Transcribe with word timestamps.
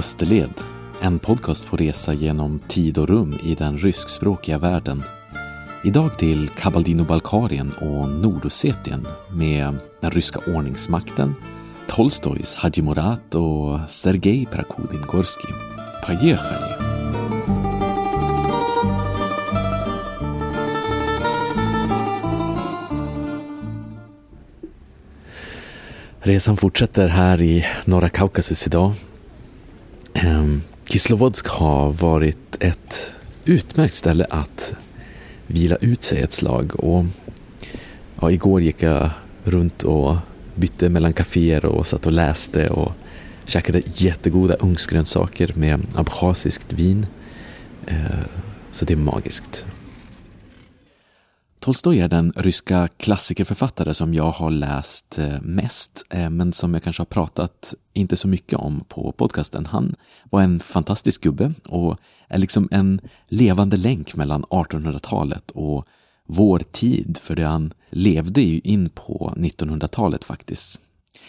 Österled, 0.00 0.54
en 1.00 1.18
podcast 1.18 1.66
på 1.66 1.76
resa 1.76 2.12
genom 2.12 2.58
tid 2.58 2.98
och 2.98 3.08
rum 3.08 3.38
i 3.44 3.54
den 3.54 3.78
ryskspråkiga 3.78 4.58
världen. 4.58 5.02
Idag 5.84 6.18
till 6.18 6.48
Kabardino-Balkarien 6.48 7.72
och 7.72 8.08
Nordossetien 8.08 9.06
med 9.30 9.76
den 10.00 10.10
ryska 10.10 10.40
ordningsmakten, 10.46 11.34
Tolstojs 11.88 12.54
Haji 12.54 12.82
Murat 12.82 13.34
och 13.34 13.90
Sergej 13.90 14.46
Prakudin-Gorskij. 14.52 15.54
Поехали! 16.06 16.96
Resan 26.26 26.56
fortsätter 26.56 27.08
här 27.08 27.42
i 27.42 27.66
norra 27.84 28.08
Kaukasus 28.08 28.66
idag. 28.66 28.92
Ehm, 30.23 30.61
Kislovodsk 30.85 31.47
har 31.47 31.91
varit 31.91 32.57
ett 32.59 33.11
utmärkt 33.45 33.95
ställe 33.95 34.25
att 34.29 34.73
vila 35.47 35.75
ut 35.75 36.03
sig 36.03 36.21
ett 36.21 36.33
slag. 36.33 36.79
Och 36.79 37.05
ja, 38.21 38.31
igår 38.31 38.61
gick 38.61 38.83
jag 38.83 39.09
runt 39.43 39.83
och 39.83 40.15
bytte 40.55 40.89
mellan 40.89 41.13
kaféer 41.13 41.65
och 41.65 41.87
satt 41.87 42.05
och 42.05 42.11
läste 42.11 42.69
och 42.69 42.91
käkade 43.45 43.81
jättegoda 43.95 44.55
ugnsgrönsaker 44.55 45.53
med 45.55 45.81
abchasiskt 45.95 46.73
vin. 46.73 47.05
Ehm, 47.87 48.07
så 48.71 48.85
det 48.85 48.93
är 48.93 48.97
magiskt. 48.97 49.65
Tolstoj 51.61 51.99
är 51.99 52.07
den 52.07 52.33
ryska 52.35 52.87
klassikerförfattare 52.87 53.93
som 53.93 54.13
jag 54.13 54.31
har 54.31 54.51
läst 54.51 55.19
eh, 55.19 55.41
mest, 55.41 56.03
eh, 56.09 56.29
men 56.29 56.53
som 56.53 56.73
jag 56.73 56.83
kanske 56.83 57.01
har 57.01 57.05
pratat 57.05 57.73
inte 57.93 58.15
så 58.15 58.27
mycket 58.27 58.59
om 58.59 58.83
på 58.87 59.11
podcasten. 59.11 59.65
Han 59.65 59.95
var 60.29 60.41
en 60.41 60.59
fantastisk 60.59 61.23
gubbe 61.23 61.53
och 61.65 61.97
är 62.27 62.37
liksom 62.37 62.67
en 62.71 63.01
levande 63.27 63.77
länk 63.77 64.15
mellan 64.15 64.43
1800-talet 64.43 65.51
och 65.51 65.85
vår 66.27 66.59
tid, 66.59 67.17
för 67.21 67.35
det 67.35 67.45
han 67.45 67.73
levde 67.89 68.41
ju 68.41 68.59
in 68.59 68.89
på 68.89 69.33
1900-talet 69.37 70.23
faktiskt. 70.23 70.79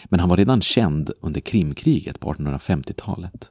Men 0.05 0.19
han 0.19 0.29
var 0.29 0.37
redan 0.37 0.61
känd 0.61 1.11
under 1.21 1.41
Krimkriget 1.41 2.19
på 2.19 2.33
1850-talet. 2.33 3.49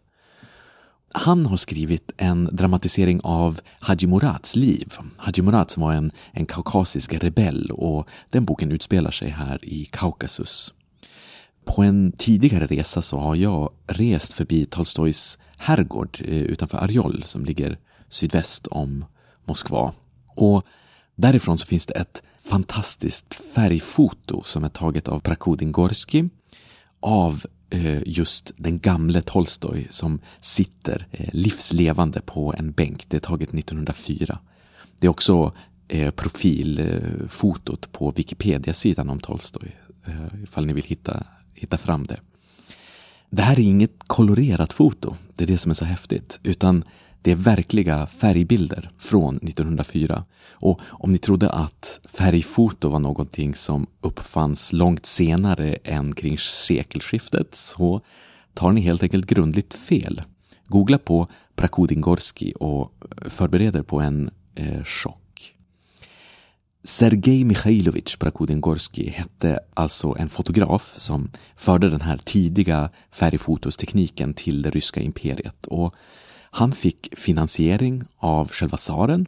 Han 1.15 1.47
har 1.47 1.57
skrivit 1.57 2.11
en 2.17 2.49
dramatisering 2.53 3.21
av 3.25 3.61
Haji 3.81 4.07
Murats 4.07 4.57
liv. 4.57 4.93
Haji 5.17 5.43
Murat 5.43 5.71
som 5.71 5.83
var 5.83 5.93
en, 5.93 6.13
en 6.33 6.47
kaukasisk 6.47 7.15
rebell 7.15 7.71
och 7.71 8.09
den 8.31 8.45
boken 8.45 8.73
utspelar 8.73 9.11
sig 9.11 9.29
här 9.29 9.65
i 9.65 9.85
Kaukasus. 9.85 10.75
På 11.65 11.83
en 11.83 12.13
tidigare 12.13 12.67
resa 12.67 13.03
så 13.03 13.19
har 13.19 13.37
jag 13.37 13.71
rest 13.87 14.33
förbi 14.33 14.67
Tolstojs 14.67 15.39
herrgård 15.57 16.19
eh, 16.25 16.43
utanför 16.43 16.79
Arjol 16.79 17.23
som 17.23 17.45
ligger 17.45 17.79
sydväst 18.09 18.67
om 18.67 19.05
Moskva. 19.45 19.93
Och 20.37 20.67
därifrån 21.15 21.59
så 21.59 21.67
finns 21.67 21.87
det 21.87 21.95
ett 21.95 22.23
fantastiskt 22.39 23.35
färgfoto 23.35 24.43
som 24.43 24.65
är 24.65 24.69
taget 24.69 25.09
av 25.09 25.21
Prakudin 25.21 25.73
Gorski 25.73 26.29
av 27.01 27.47
Eh, 27.75 28.03
just 28.07 28.53
den 28.57 28.79
gamle 28.79 29.23
Tolstoj 29.23 29.87
som 29.91 30.21
sitter 30.41 31.07
eh, 31.11 31.29
livslevande 31.33 32.21
på 32.21 32.55
en 32.59 32.73
bänk. 32.73 33.05
Det 33.09 33.17
är 33.17 33.21
taget 33.21 33.55
1904. 33.55 34.39
Det 34.99 35.07
är 35.07 35.11
också 35.11 35.53
eh, 35.89 36.11
profilfotot 36.11 37.93
på 37.93 38.11
Wikipedia-sidan 38.11 39.11
om 39.11 39.21
Tolstoj, 39.21 39.77
ifall 40.43 40.67
ni 40.67 40.73
vill 40.73 40.85
hitta, 40.85 41.27
hitta 41.55 41.79
fram 41.79 42.07
det. 42.07 42.21
Det 43.31 43.43
här 43.43 43.59
är 43.59 43.65
inget 43.65 43.95
kolorerat 44.07 44.73
foto, 44.73 45.17
det 45.37 45.45
är 45.45 45.49
det 45.49 45.59
som 45.59 45.71
är 45.71 45.75
så 45.75 45.85
häftigt, 45.85 46.41
utan 46.43 46.85
det 47.23 47.31
är 47.31 47.35
verkliga 47.35 48.07
färgbilder 48.07 48.91
från 48.99 49.37
1904. 49.37 50.25
Och 50.51 50.81
om 50.85 51.11
ni 51.11 51.19
trodde 51.19 51.51
att 51.51 52.01
färgfoto 52.11 52.89
var 52.89 52.99
någonting 52.99 53.55
som 53.55 53.87
uppfanns 54.01 54.73
långt 54.73 55.07
senare 55.07 55.75
än 55.85 56.15
kring 56.15 56.39
sekelskiftet 56.39 57.55
så 57.55 58.01
tar 58.55 58.73
ni 58.73 58.81
helt 58.81 59.03
enkelt 59.03 59.27
grundligt 59.27 59.75
fel. 59.75 60.23
Googla 60.67 60.99
på 60.99 61.29
prakudingorski 61.57 62.53
och 62.61 62.93
förbered 63.29 63.77
er 63.77 63.83
på 63.83 64.01
en 64.01 64.31
eh, 64.55 64.85
chock. 64.85 65.55
Sergej 66.85 67.45
Mikhailovich 67.45 68.17
prakudingorski 68.17 69.11
hette 69.11 69.61
alltså 69.75 70.17
en 70.19 70.29
fotograf 70.29 70.95
som 70.97 71.31
förde 71.57 71.91
den 71.91 72.01
här 72.01 72.17
tidiga 72.17 72.91
färgfotostekniken 73.11 74.35
till 74.35 74.63
det 74.63 74.71
ryska 74.71 75.01
imperiet. 75.01 75.67
Och 75.67 75.95
han 76.55 76.73
fick 76.73 77.19
finansiering 77.19 78.03
av 78.17 78.49
själva 78.51 78.77
tsaren 78.77 79.27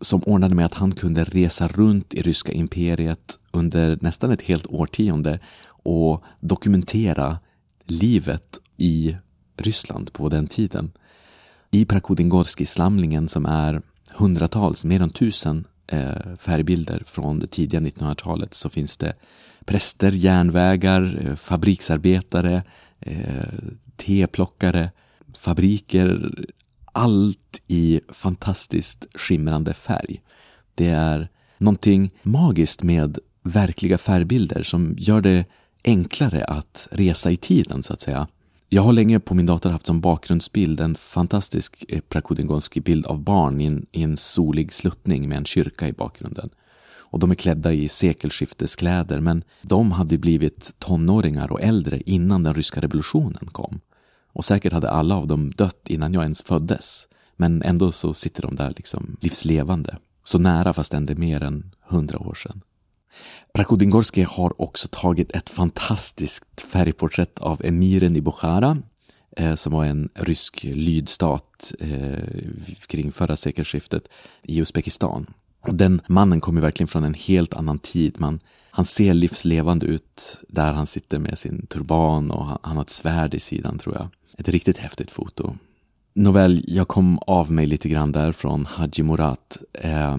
som 0.00 0.22
ordnade 0.22 0.54
med 0.54 0.66
att 0.66 0.74
han 0.74 0.92
kunde 0.92 1.24
resa 1.24 1.68
runt 1.68 2.14
i 2.14 2.22
ryska 2.22 2.52
imperiet 2.52 3.38
under 3.50 3.98
nästan 4.00 4.30
ett 4.30 4.42
helt 4.42 4.66
årtionde 4.66 5.38
och 5.66 6.22
dokumentera 6.40 7.38
livet 7.84 8.58
i 8.76 9.16
Ryssland 9.56 10.12
på 10.12 10.28
den 10.28 10.46
tiden. 10.46 10.92
I 11.70 11.84
Prakudingorskij-samlingen 11.84 13.28
som 13.28 13.46
är 13.46 13.82
hundratals, 14.14 14.84
mer 14.84 15.02
än 15.02 15.10
tusen 15.10 15.64
eh, 15.86 16.36
färgbilder 16.38 17.02
från 17.06 17.38
det 17.38 17.46
tidiga 17.46 17.80
1900-talet 17.80 18.54
så 18.54 18.70
finns 18.70 18.96
det 18.96 19.14
präster, 19.64 20.10
järnvägar, 20.10 21.26
eh, 21.26 21.34
fabriksarbetare, 21.34 22.62
eh, 23.00 23.54
teplockare, 23.96 24.90
fabriker, 25.34 26.34
allt 26.92 27.62
i 27.66 28.00
fantastiskt 28.08 29.06
skimrande 29.14 29.74
färg. 29.74 30.22
Det 30.74 30.86
är 30.86 31.28
någonting 31.58 32.10
magiskt 32.22 32.82
med 32.82 33.18
verkliga 33.42 33.98
färgbilder 33.98 34.62
som 34.62 34.94
gör 34.98 35.20
det 35.20 35.44
enklare 35.84 36.44
att 36.44 36.88
resa 36.90 37.30
i 37.30 37.36
tiden 37.36 37.82
så 37.82 37.92
att 37.92 38.00
säga. 38.00 38.28
Jag 38.68 38.82
har 38.82 38.92
länge 38.92 39.20
på 39.20 39.34
min 39.34 39.46
dator 39.46 39.70
haft 39.70 39.86
som 39.86 40.00
bakgrundsbild 40.00 40.80
en 40.80 40.94
fantastisk 40.94 41.84
eh, 41.88 42.00
Prakudingonski 42.00 42.80
bild 42.80 43.06
av 43.06 43.22
barn 43.22 43.60
i 43.60 43.64
en, 43.64 43.86
i 43.92 44.02
en 44.02 44.16
solig 44.16 44.72
sluttning 44.72 45.28
med 45.28 45.38
en 45.38 45.44
kyrka 45.44 45.88
i 45.88 45.92
bakgrunden. 45.92 46.50
Och 47.14 47.18
de 47.18 47.30
är 47.30 47.34
klädda 47.34 47.72
i 47.72 47.88
sekelskifteskläder 47.88 49.20
men 49.20 49.44
de 49.62 49.92
hade 49.92 50.18
blivit 50.18 50.74
tonåringar 50.78 51.52
och 51.52 51.62
äldre 51.62 52.00
innan 52.06 52.42
den 52.42 52.54
ryska 52.54 52.80
revolutionen 52.80 53.48
kom. 53.52 53.80
Och 54.34 54.44
säkert 54.44 54.72
hade 54.72 54.90
alla 54.90 55.16
av 55.16 55.26
dem 55.26 55.50
dött 55.50 55.88
innan 55.88 56.14
jag 56.14 56.22
ens 56.22 56.42
föddes. 56.42 57.08
Men 57.36 57.62
ändå 57.62 57.92
så 57.92 58.14
sitter 58.14 58.42
de 58.42 58.54
där 58.54 58.74
liksom 58.76 59.16
livslevande. 59.20 59.96
Så 60.24 60.38
nära 60.38 60.72
fast 60.72 60.94
ändå 60.94 61.14
mer 61.14 61.42
än 61.42 61.74
hundra 61.88 62.18
år 62.18 62.34
sedan. 62.34 62.60
Prakudingorski 63.52 64.22
har 64.22 64.62
också 64.62 64.88
tagit 64.90 65.32
ett 65.32 65.50
fantastiskt 65.50 66.60
färgporträtt 66.60 67.38
av 67.38 67.60
emiren 67.64 68.16
i 68.16 68.20
Bukhara 68.20 68.78
eh, 69.36 69.54
som 69.54 69.72
var 69.72 69.84
en 69.84 70.08
rysk 70.14 70.64
lydstat 70.64 71.72
eh, 71.80 72.18
kring 72.86 73.12
förra 73.12 73.36
sekelskiftet 73.36 74.08
i 74.42 74.60
Uzbekistan. 74.60 75.26
Den 75.66 76.00
mannen 76.06 76.40
kommer 76.40 76.60
verkligen 76.60 76.88
från 76.88 77.04
en 77.04 77.14
helt 77.14 77.54
annan 77.54 77.78
tid. 77.78 78.20
Man, 78.20 78.40
han 78.70 78.84
ser 78.84 79.14
livslevande 79.14 79.86
ut 79.86 80.40
där 80.48 80.72
han 80.72 80.86
sitter 80.86 81.18
med 81.18 81.38
sin 81.38 81.66
turban 81.66 82.30
och 82.30 82.46
han, 82.46 82.58
han 82.62 82.76
har 82.76 82.82
ett 82.82 82.90
svärd 82.90 83.34
i 83.34 83.40
sidan 83.40 83.78
tror 83.78 83.94
jag. 83.94 84.08
Ett 84.38 84.48
riktigt 84.48 84.78
häftigt 84.78 85.10
foto. 85.10 85.54
Nåväl, 86.14 86.64
jag 86.66 86.88
kom 86.88 87.18
av 87.18 87.52
mig 87.52 87.66
lite 87.66 87.88
grann 87.88 88.12
där 88.12 88.32
från 88.32 88.66
Haji 88.66 89.02
Murat. 89.02 89.58
Eh, 89.72 90.16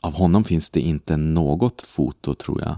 av 0.00 0.14
honom 0.14 0.44
finns 0.44 0.70
det 0.70 0.80
inte 0.80 1.16
något 1.16 1.82
foto, 1.82 2.34
tror 2.34 2.60
jag. 2.60 2.76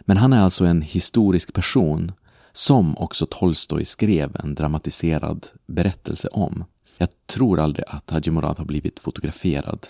Men 0.00 0.16
han 0.16 0.32
är 0.32 0.42
alltså 0.42 0.64
en 0.64 0.82
historisk 0.82 1.52
person 1.52 2.12
som 2.52 2.98
också 2.98 3.26
Tolstoj 3.30 3.84
skrev 3.84 4.36
en 4.44 4.54
dramatiserad 4.54 5.46
berättelse 5.66 6.28
om. 6.28 6.64
Jag 6.98 7.08
tror 7.26 7.60
aldrig 7.60 7.84
att 7.88 8.10
Haji 8.10 8.30
Murat 8.30 8.58
har 8.58 8.64
blivit 8.64 9.00
fotograferad. 9.00 9.86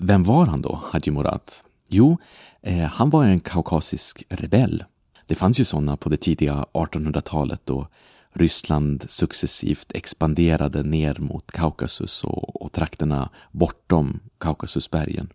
Vem 0.00 0.22
var 0.22 0.46
han 0.46 0.62
då, 0.62 0.82
Haji 0.92 1.10
Murat? 1.10 1.64
Jo, 1.88 2.18
eh, 2.62 2.78
han 2.78 3.10
var 3.10 3.24
en 3.24 3.40
kaukasisk 3.40 4.24
rebell. 4.28 4.84
Det 5.26 5.34
fanns 5.34 5.60
ju 5.60 5.64
sådana 5.64 5.96
på 5.96 6.08
det 6.08 6.16
tidiga 6.16 6.64
1800-talet 6.72 7.60
då 7.64 7.88
Ryssland 8.32 9.04
successivt 9.08 9.92
expanderade 9.94 10.82
ner 10.82 11.18
mot 11.18 11.52
Kaukasus 11.52 12.24
och, 12.24 12.62
och 12.62 12.72
trakterna 12.72 13.30
bortom 13.52 14.20
Kaukasusbergen. 14.38 15.28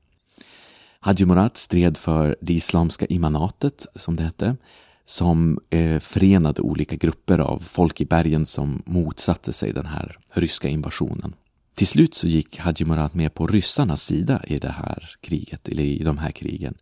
Haji 0.99 1.25
Murat 1.25 1.57
stred 1.57 1.97
för 1.97 2.35
det 2.41 2.53
islamska 2.53 3.05
imanatet, 3.05 3.87
som 3.95 4.15
det 4.15 4.23
hette, 4.23 4.55
som 5.05 5.59
eh, 5.69 5.99
förenade 5.99 6.61
olika 6.61 6.95
grupper 6.95 7.39
av 7.39 7.59
folk 7.59 8.01
i 8.01 8.05
bergen 8.05 8.45
som 8.45 8.83
motsatte 8.85 9.53
sig 9.53 9.73
den 9.73 9.85
här 9.85 10.17
ryska 10.33 10.67
invasionen. 10.67 11.33
Till 11.75 11.87
slut 11.87 12.13
så 12.13 12.27
gick 12.27 12.59
Haji 12.59 12.85
Murat 12.85 13.13
med 13.13 13.33
på 13.33 13.47
ryssarnas 13.47 14.03
sida 14.03 14.41
i 14.47 14.57
det 14.57 14.69
här 14.69 15.09
kriget, 15.21 15.67
eller 15.67 15.83
i 15.83 16.03
de 16.03 16.17
här 16.17 16.31
krigen. 16.31 16.75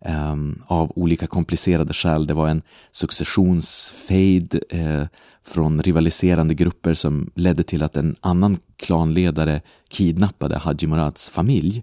Um, 0.00 0.62
av 0.66 0.92
olika 0.94 1.26
komplicerade 1.26 1.94
skäl. 1.94 2.26
Det 2.26 2.34
var 2.34 2.48
en 2.48 2.62
successionsfejd 2.92 4.60
eh, 4.70 5.04
från 5.46 5.82
rivaliserande 5.82 6.54
grupper 6.54 6.94
som 6.94 7.30
ledde 7.34 7.62
till 7.62 7.82
att 7.82 7.96
en 7.96 8.16
annan 8.20 8.58
klanledare 8.76 9.60
kidnappade 9.88 10.58
Haji 10.58 10.86
Murads 10.86 11.30
familj 11.30 11.82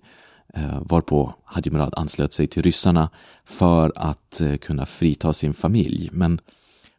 eh, 0.53 0.81
varpå 0.81 1.35
Haji 1.45 1.71
Murad 1.71 1.93
anslöt 1.97 2.33
sig 2.33 2.47
till 2.47 2.63
ryssarna 2.63 3.09
för 3.45 3.93
att 3.95 4.41
eh, 4.41 4.55
kunna 4.55 4.85
frita 4.85 5.33
sin 5.33 5.53
familj. 5.53 6.09
Men 6.13 6.39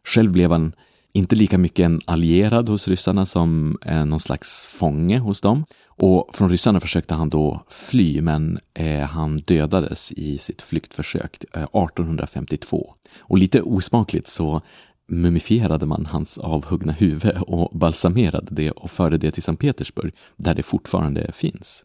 själv 0.03 0.31
blev 0.31 0.51
han 0.51 0.73
inte 1.15 1.35
lika 1.35 1.57
mycket 1.57 1.85
en 1.85 2.01
allierad 2.05 2.69
hos 2.69 2.87
ryssarna 2.87 3.25
som 3.25 3.77
eh, 3.85 4.05
någon 4.05 4.19
slags 4.19 4.65
fånge 4.65 5.19
hos 5.19 5.41
dem. 5.41 5.65
Och 5.87 6.29
från 6.33 6.49
ryssarna 6.49 6.79
försökte 6.79 7.13
han 7.13 7.29
då 7.29 7.63
fly, 7.69 8.21
men 8.21 8.59
eh, 8.73 8.99
han 8.99 9.37
dödades 9.37 10.11
i 10.11 10.37
sitt 10.37 10.61
flyktförsök 10.61 11.43
eh, 11.53 11.63
1852. 11.63 12.93
Och 13.19 13.37
lite 13.37 13.61
osmakligt 13.61 14.27
så 14.27 14.61
mumifierade 15.07 15.85
man 15.85 16.05
hans 16.05 16.37
avhuggna 16.37 16.93
huvud 16.93 17.37
och 17.47 17.77
balsamerade 17.77 18.47
det 18.49 18.71
och 18.71 18.91
förde 18.91 19.17
det 19.17 19.31
till 19.31 19.43
Sankt 19.43 19.61
Petersburg, 19.61 20.13
där 20.35 20.55
det 20.55 20.63
fortfarande 20.63 21.31
finns. 21.31 21.83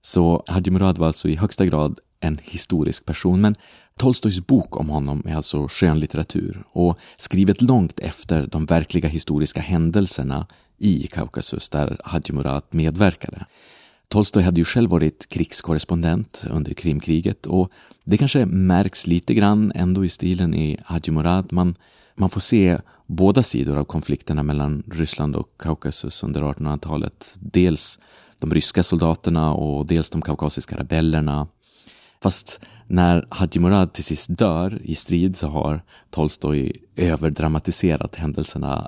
Så 0.00 0.44
Haji 0.46 0.70
Murad 0.70 0.98
var 0.98 1.06
alltså 1.06 1.28
i 1.28 1.36
högsta 1.36 1.66
grad 1.66 2.00
en 2.22 2.38
historisk 2.42 3.04
person, 3.04 3.40
men 3.40 3.54
Tolstojs 3.98 4.46
bok 4.46 4.76
om 4.76 4.88
honom 4.88 5.22
är 5.26 5.34
alltså 5.34 5.68
skönlitteratur 5.68 6.62
och 6.72 6.98
skrivet 7.16 7.62
långt 7.62 8.00
efter 8.00 8.46
de 8.46 8.66
verkliga 8.66 9.08
historiska 9.08 9.60
händelserna 9.60 10.46
i 10.78 11.06
Kaukasus 11.06 11.68
där 11.68 11.96
Hadji 12.04 12.32
Murad 12.32 12.62
medverkade. 12.70 13.46
Tolstoj 14.08 14.42
hade 14.42 14.60
ju 14.60 14.64
själv 14.64 14.90
varit 14.90 15.28
krigskorrespondent 15.28 16.44
under 16.50 16.74
Krimkriget 16.74 17.46
och 17.46 17.70
det 18.04 18.18
kanske 18.18 18.46
märks 18.46 19.06
lite 19.06 19.34
grann 19.34 19.72
ändå 19.74 20.04
i 20.04 20.08
stilen 20.08 20.54
i 20.54 20.78
Hadji 20.84 21.12
Murad. 21.12 21.52
Man, 21.52 21.74
man 22.14 22.30
får 22.30 22.40
se 22.40 22.78
båda 23.06 23.42
sidor 23.42 23.76
av 23.76 23.84
konflikterna 23.84 24.42
mellan 24.42 24.82
Ryssland 24.92 25.36
och 25.36 25.48
Kaukasus 25.58 26.22
under 26.22 26.42
1800-talet. 26.42 27.34
Dels 27.40 27.98
de 28.38 28.54
ryska 28.54 28.82
soldaterna 28.82 29.52
och 29.52 29.86
dels 29.86 30.10
de 30.10 30.22
kaukasiska 30.22 30.76
rebellerna. 30.76 31.48
Fast 32.21 32.61
när 32.87 33.27
Haji 33.29 33.59
Murad 33.59 33.93
till 33.93 34.03
sist 34.03 34.37
dör 34.37 34.79
i 34.83 34.95
strid 34.95 35.37
så 35.37 35.47
har 35.47 35.81
Tolstoj 36.09 36.71
överdramatiserat 36.95 38.15
händelserna 38.15 38.87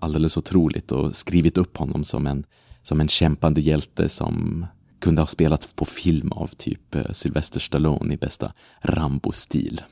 alldeles 0.00 0.36
otroligt 0.36 0.92
och 0.92 1.16
skrivit 1.16 1.58
upp 1.58 1.76
honom 1.76 2.04
som 2.04 2.26
en, 2.26 2.44
som 2.82 3.00
en 3.00 3.08
kämpande 3.08 3.60
hjälte 3.60 4.08
som 4.08 4.66
kunde 5.00 5.22
ha 5.22 5.26
spelats 5.26 5.72
på 5.72 5.84
film 5.84 6.32
av 6.32 6.46
typ 6.46 6.94
eh, 6.94 7.10
Sylvester 7.12 7.60
Stallone 7.60 8.14
i 8.14 8.16
bästa 8.16 8.52
Rambo-stil. 8.80 9.82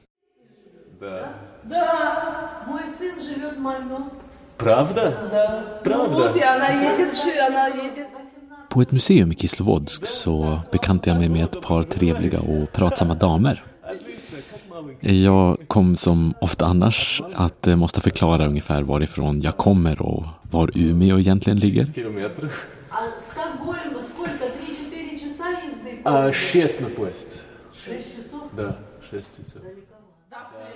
Правда? 4.57 5.13
Правда? 5.85 6.33
På 8.76 8.82
ett 8.82 8.92
museum 8.92 9.32
i 9.32 9.36
Kislovodsk 9.36 10.06
så 10.06 10.60
bekantade 10.72 11.10
jag 11.10 11.20
mig 11.20 11.30
med 11.30 11.44
ett 11.44 11.62
par 11.62 11.84
trevliga 11.84 12.40
och 12.40 12.72
pratsamma 12.74 13.14
damer. 13.14 13.64
Jag 15.00 15.58
kom 15.68 15.96
som 15.96 16.34
ofta 16.42 16.66
annars 16.66 17.22
att 17.34 17.68
eh, 17.68 17.76
måste 17.76 18.02
förklara 18.02 18.48
ungefär 18.48 18.82
varifrån 18.82 19.42
jag 19.42 19.58
kommer 19.58 20.02
och 20.02 20.26
var 20.42 20.72
Umeå 20.76 21.20
egentligen 21.20 21.60
ligger. 21.60 21.88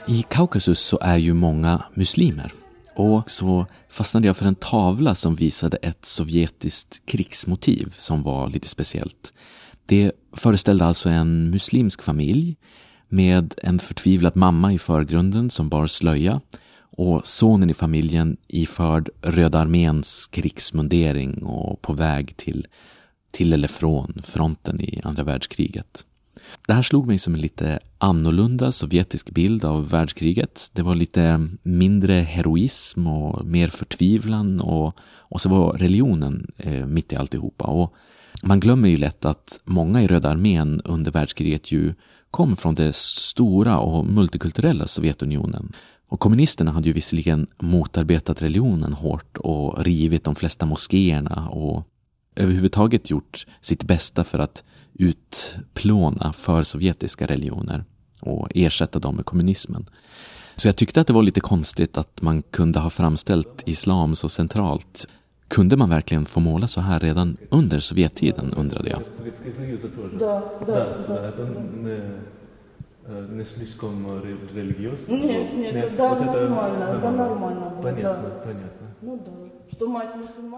I 0.08 0.24
Kaukasus 0.30 0.80
så 0.80 1.00
är 1.02 1.18
ju 1.18 1.34
många 1.34 1.84
muslimer. 1.94 2.54
Och 3.00 3.32
så 3.32 3.66
fastnade 3.90 4.28
jag 4.28 4.38
för 4.38 4.46
en 4.46 4.56
tavla 4.56 5.16
som 5.16 5.36
visade 5.36 5.78
ett 5.78 6.06
sovjetiskt 6.06 7.02
krigsmotiv 7.06 7.94
som 7.98 8.24
var 8.24 8.50
lite 8.50 8.68
speciellt. 8.68 9.34
Det 9.86 10.12
föreställde 10.34 10.86
alltså 10.86 11.10
en 11.10 11.50
muslimsk 11.50 12.02
familj 12.02 12.58
med 13.10 13.54
en 13.58 13.80
förtvivlad 13.80 14.36
mamma 14.36 14.74
i 14.74 14.80
förgrunden 14.80 15.50
som 15.50 15.70
bar 15.70 15.88
slöja 15.88 16.42
och 16.82 17.28
sonen 17.28 17.70
i 17.70 17.74
familjen 17.74 18.38
iförd 18.48 19.10
Röda 19.22 19.60
arméns 19.60 20.28
krigsmundering 20.28 21.44
och 21.44 21.82
på 21.82 21.94
väg 21.94 22.38
till, 22.38 22.68
till 23.34 23.54
eller 23.54 23.68
från 23.68 24.22
fronten 24.24 24.82
i 24.82 25.02
andra 25.04 25.24
världskriget. 25.24 26.06
Det 26.68 26.74
här 26.74 26.82
slog 26.82 27.08
mig 27.08 27.18
som 27.18 27.34
en 27.34 27.42
lite 27.42 27.80
annorlunda 27.98 28.72
sovjetisk 28.72 29.32
bild 29.32 29.66
av 29.66 29.90
världskriget. 29.90 30.72
Det 30.74 30.82
var 30.82 30.96
lite 30.96 31.48
mindre 31.64 32.14
heroism 32.14 33.08
och 33.08 33.46
mer 33.46 33.68
förtvivlan 33.68 34.62
och, 34.62 35.00
och 35.02 35.42
så 35.42 35.50
var 35.50 35.74
religionen 35.74 36.52
eh, 36.58 36.86
mitt 36.86 37.14
i 37.14 37.16
alltihopa. 37.16 37.66
Och 37.66 37.94
man 38.44 38.60
glömmer 38.60 38.90
ju 38.90 38.98
lätt 38.98 39.26
att 39.26 39.60
många 39.64 40.02
i 40.02 40.08
Röda 40.08 40.30
armén 40.30 40.82
under 40.86 41.12
världskriget 41.12 41.72
ju 41.72 41.94
kom 42.32 42.56
från 42.56 42.76
det 42.76 42.96
stora 42.96 43.80
och 43.80 44.06
multikulturella 44.06 44.88
Sovjetunionen. 44.88 45.74
Och 46.10 46.20
kommunisterna 46.20 46.72
hade 46.72 46.88
ju 46.88 46.94
visserligen 46.94 47.48
motarbetat 47.60 48.42
religionen 48.42 48.94
hårt 48.94 49.38
och 49.38 49.84
rivit 49.84 50.24
de 50.24 50.36
flesta 50.36 50.66
moskéerna 50.66 51.50
och 51.50 51.88
överhuvudtaget 52.37 53.11
gjort 53.11 53.47
sitt 53.61 53.85
bästa 53.85 54.25
för 54.25 54.39
att 54.39 54.65
utplåna 54.95 56.33
för 56.33 56.63
sovjetiska 56.63 57.27
religioner 57.27 57.85
och 58.21 58.49
ersätta 58.55 58.99
dem 58.99 59.17
med 59.17 59.25
kommunismen. 59.25 59.87
Så 60.57 60.69
jag 60.69 60.77
tyckte 60.77 61.01
att 61.01 61.07
det 61.07 61.13
var 61.13 61.23
lite 61.23 61.41
konstigt 61.41 61.99
att 61.99 62.23
man 62.23 62.43
kunde 62.43 62.79
ha 62.79 62.91
framställt 62.91 63.63
islam 63.67 64.15
så 64.15 64.29
centralt. 64.29 65.09
Kunde 65.49 65.77
man 65.77 65.91
verkligen 65.91 66.25
få 66.25 66.41
måla 66.41 66.67
så 66.69 66.81
här 66.81 67.01
redan 67.01 67.37
under 67.51 67.79
Sovjettiden, 67.79 68.53
undrade 68.57 68.91
jag. 68.91 69.01
не 73.31 73.45
слишком 73.45 74.23
религиозно? 74.55 75.13
Нет, 75.13 75.55
нет, 75.55 75.75
нет 75.75 75.97
да, 75.97 76.15
вот 76.15 76.27
нормально, 76.27 76.85
это, 76.85 77.01
да, 77.03 77.11
нормально. 77.11 77.71
Понятно, 77.83 78.31
да. 78.31 78.45
понятно. 78.45 78.95
Ну 79.03 79.23
да. 79.27 79.48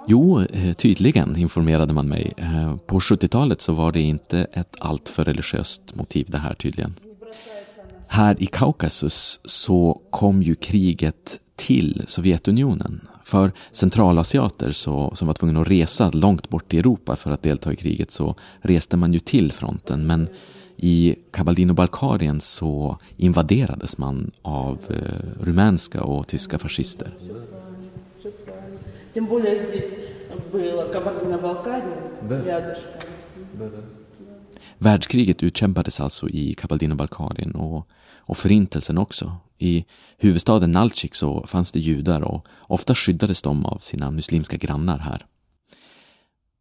Jo, 0.07 0.41
eh, 0.41 0.73
tydligen 0.73 1.37
informerade 1.37 1.93
man 1.93 2.07
mig. 2.07 2.33
Eh, 2.37 2.75
på 2.77 2.99
70-talet 2.99 3.61
så 3.61 3.73
var 3.73 3.91
det 3.91 4.01
inte 4.01 4.47
ett 4.53 4.75
alltför 4.79 5.23
religiöst 5.23 5.95
motiv 5.95 6.27
det 6.29 6.37
här 6.37 6.53
tydligen. 6.53 6.95
Här 8.07 8.43
i 8.43 8.45
Kaukasus 8.45 9.39
så 9.45 10.01
kom 10.09 10.41
ju 10.41 10.55
kriget 10.55 11.39
till 11.55 12.03
Sovjetunionen. 12.07 13.07
För 13.23 13.51
centralasiater 13.71 14.71
så, 14.71 15.11
som 15.13 15.27
var 15.27 15.33
tvungna 15.33 15.61
att 15.61 15.69
resa 15.69 16.09
långt 16.09 16.49
bort 16.49 16.73
i 16.73 16.79
Europa 16.79 17.15
för 17.15 17.31
att 17.31 17.43
delta 17.43 17.73
i 17.73 17.75
kriget 17.75 18.11
så 18.11 18.35
reste 18.61 18.97
man 18.97 19.13
ju 19.13 19.19
till 19.19 19.51
fronten. 19.51 20.07
Men 20.07 20.27
i 20.77 21.15
Kabardino-Balkarien 21.31 22.39
så 22.39 22.97
invaderades 23.17 23.97
man 23.97 24.31
av 24.41 24.79
eh, 24.89 25.43
rumänska 25.45 26.03
och 26.03 26.27
tyska 26.27 26.59
fascister. 26.59 27.13
Тем 29.14 29.26
более 29.26 29.66
здесь 29.66 29.90
было 30.52 30.92
Кабардино-Балкария 30.92 31.98
рядышком. 32.28 33.00
Världskriget 34.78 35.42
utkämpades 35.42 36.00
alltså 36.00 36.28
i 36.28 36.54
Kabardino-Balkarien 36.54 37.52
och, 37.54 37.88
och 38.18 38.36
förintelsen 38.36 38.98
också. 38.98 39.36
I 39.58 39.84
huvudstaden 40.18 40.70
Nalchik 40.70 41.14
så 41.14 41.46
fanns 41.46 41.72
det 41.72 41.80
judar 41.80 42.20
och 42.20 42.46
ofta 42.60 42.94
skyddades 42.94 43.42
de 43.42 43.66
av 43.66 43.78
sina 43.78 44.10
muslimska 44.10 44.56
grannar 44.56 44.98
här. 44.98 45.26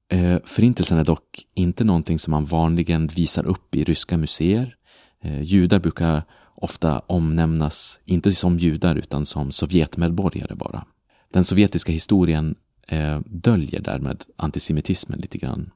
Eh, 0.10 0.40
förintelsen 0.46 0.98
är 0.98 1.04
dock 1.04 1.46
inte 1.54 1.84
någonting 1.84 2.20
som 2.20 2.32
man 2.32 2.46
vanligen 2.46 3.08
visar 3.08 3.46
upp 3.46 3.76
i 3.76 3.84
ryska 3.84 4.18
museer. 4.18 4.76
Eh, 5.22 5.42
judar 5.42 5.80
brukar 5.80 6.24
ofta 6.56 7.00
omnämnas, 7.00 8.00
inte 8.06 8.32
som 8.32 8.58
judar 8.58 8.96
utan 8.96 9.26
som 9.26 9.52
sovjetmedborgare 9.52 10.56
bara. 10.56 10.86
Den 11.33 11.45
sovjetiska 11.45 11.93
historien 11.93 12.55
eh, 12.87 13.21
döljer 13.27 13.81
därmed 13.81 14.25
antisemitismen 14.37 15.21
lite 15.21 15.39
grann. 15.39 15.71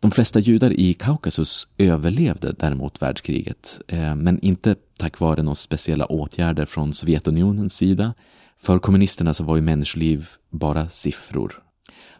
De 0.00 0.10
flesta 0.10 0.38
judar 0.38 0.72
i 0.72 0.94
Kaukasus 0.94 1.68
överlevde 1.78 2.52
däremot 2.52 3.02
världskriget, 3.02 3.80
eh, 3.88 4.14
men 4.14 4.40
inte 4.40 4.76
tack 4.98 5.20
vare 5.20 5.42
några 5.42 5.54
speciella 5.54 6.06
åtgärder 6.06 6.64
från 6.64 6.92
Sovjetunionens 6.92 7.74
sida. 7.74 8.14
För 8.56 8.78
kommunisterna 8.78 9.34
så 9.34 9.44
var 9.44 9.56
ju 9.56 9.62
människoliv 9.62 10.28
bara 10.50 10.88
siffror. 10.88 11.62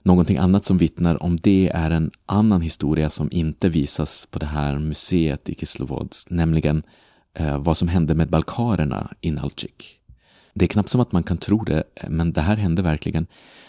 Någonting 0.02 0.36
annat 0.36 0.64
som 0.64 0.78
vittnar 0.78 1.22
om 1.22 1.36
det 1.36 1.70
är 1.74 1.90
en 1.90 2.10
annan 2.26 2.60
historia 2.60 3.10
som 3.10 3.28
inte 3.32 3.68
visas 3.68 4.26
på 4.30 4.38
det 4.38 4.46
här 4.46 4.78
museet 4.78 5.48
i 5.48 5.54
Kislovodsk, 5.54 6.30
nämligen 6.30 6.82
eh, 7.34 7.58
vad 7.58 7.76
som 7.76 7.88
hände 7.88 8.14
med 8.14 8.30
balkarerna 8.30 9.10
i 9.20 9.30
Nalchik. 9.30 10.00
Det 10.54 10.64
är 10.64 10.68
knappt 10.68 10.88
som 10.88 11.00
att 11.00 11.12
man 11.12 11.22
kan 11.22 11.36
tro 11.36 11.64
det, 11.64 11.82
men 12.08 12.32
det 12.32 12.40
här 12.40 12.56
hände 12.56 12.82
verkligen. 12.82 13.26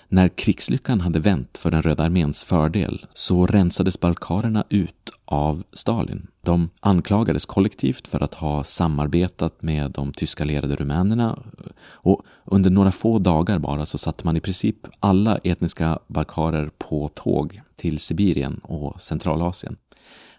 När 0.08 0.30
krigslyckan 0.30 1.02
hade 1.02 1.20
vänt 1.20 1.58
för 1.58 1.72
den 1.72 1.82
Röda 1.82 2.04
arméns 2.04 2.44
fördel 2.44 3.06
så 3.14 3.46
rensades 3.46 4.00
balkarerna 4.00 4.64
ut 4.70 5.12
av 5.26 5.64
Stalin. 5.74 6.28
De 6.42 6.70
anklagades 6.80 7.46
kollektivt 7.46 8.08
för 8.08 8.24
att 8.24 8.34
ha 8.34 8.64
samarbetat 8.64 9.62
med 9.62 9.92
de 9.92 10.12
tyska 10.12 10.44
ledade 10.46 10.76
rumänerna 10.76 11.40
och 11.88 12.22
under 12.46 12.70
några 12.70 12.92
få 12.92 13.20
dagar 13.20 13.60
bara 13.60 13.86
så 13.86 13.98
satte 13.98 14.26
man 14.26 14.38
i 14.38 14.42
princip 14.42 14.78
alla 15.00 15.38
etniska 15.38 16.00
balkarer 16.08 16.72
på 16.78 17.08
tåg 17.08 17.62
till 17.76 18.00
Sibirien 18.00 18.60
och 18.64 19.02
Centralasien. 19.02 19.76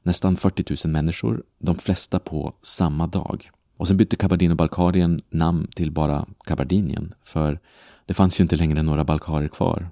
Nästan 0.03 0.37
40 0.37 0.87
000 0.87 0.93
människor, 0.93 1.43
de 1.59 1.77
flesta 1.77 2.19
på 2.19 2.55
samma 2.63 3.07
dag. 3.07 3.51
Och 3.77 3.89
sen 3.89 3.97
bytte 3.97 4.17
Kabardin 4.17 4.51
och 4.51 4.57
Balkarien 4.57 5.21
namn 5.31 5.67
till 5.75 5.91
bara 5.91 6.27
Kabardinien, 6.45 7.15
för 7.25 7.61
det 8.07 8.15
fanns 8.15 8.41
ju 8.41 8.43
inte 8.43 8.57
längre 8.57 8.83
några 8.83 9.05
balkarer 9.05 9.49
kvar. 9.49 9.89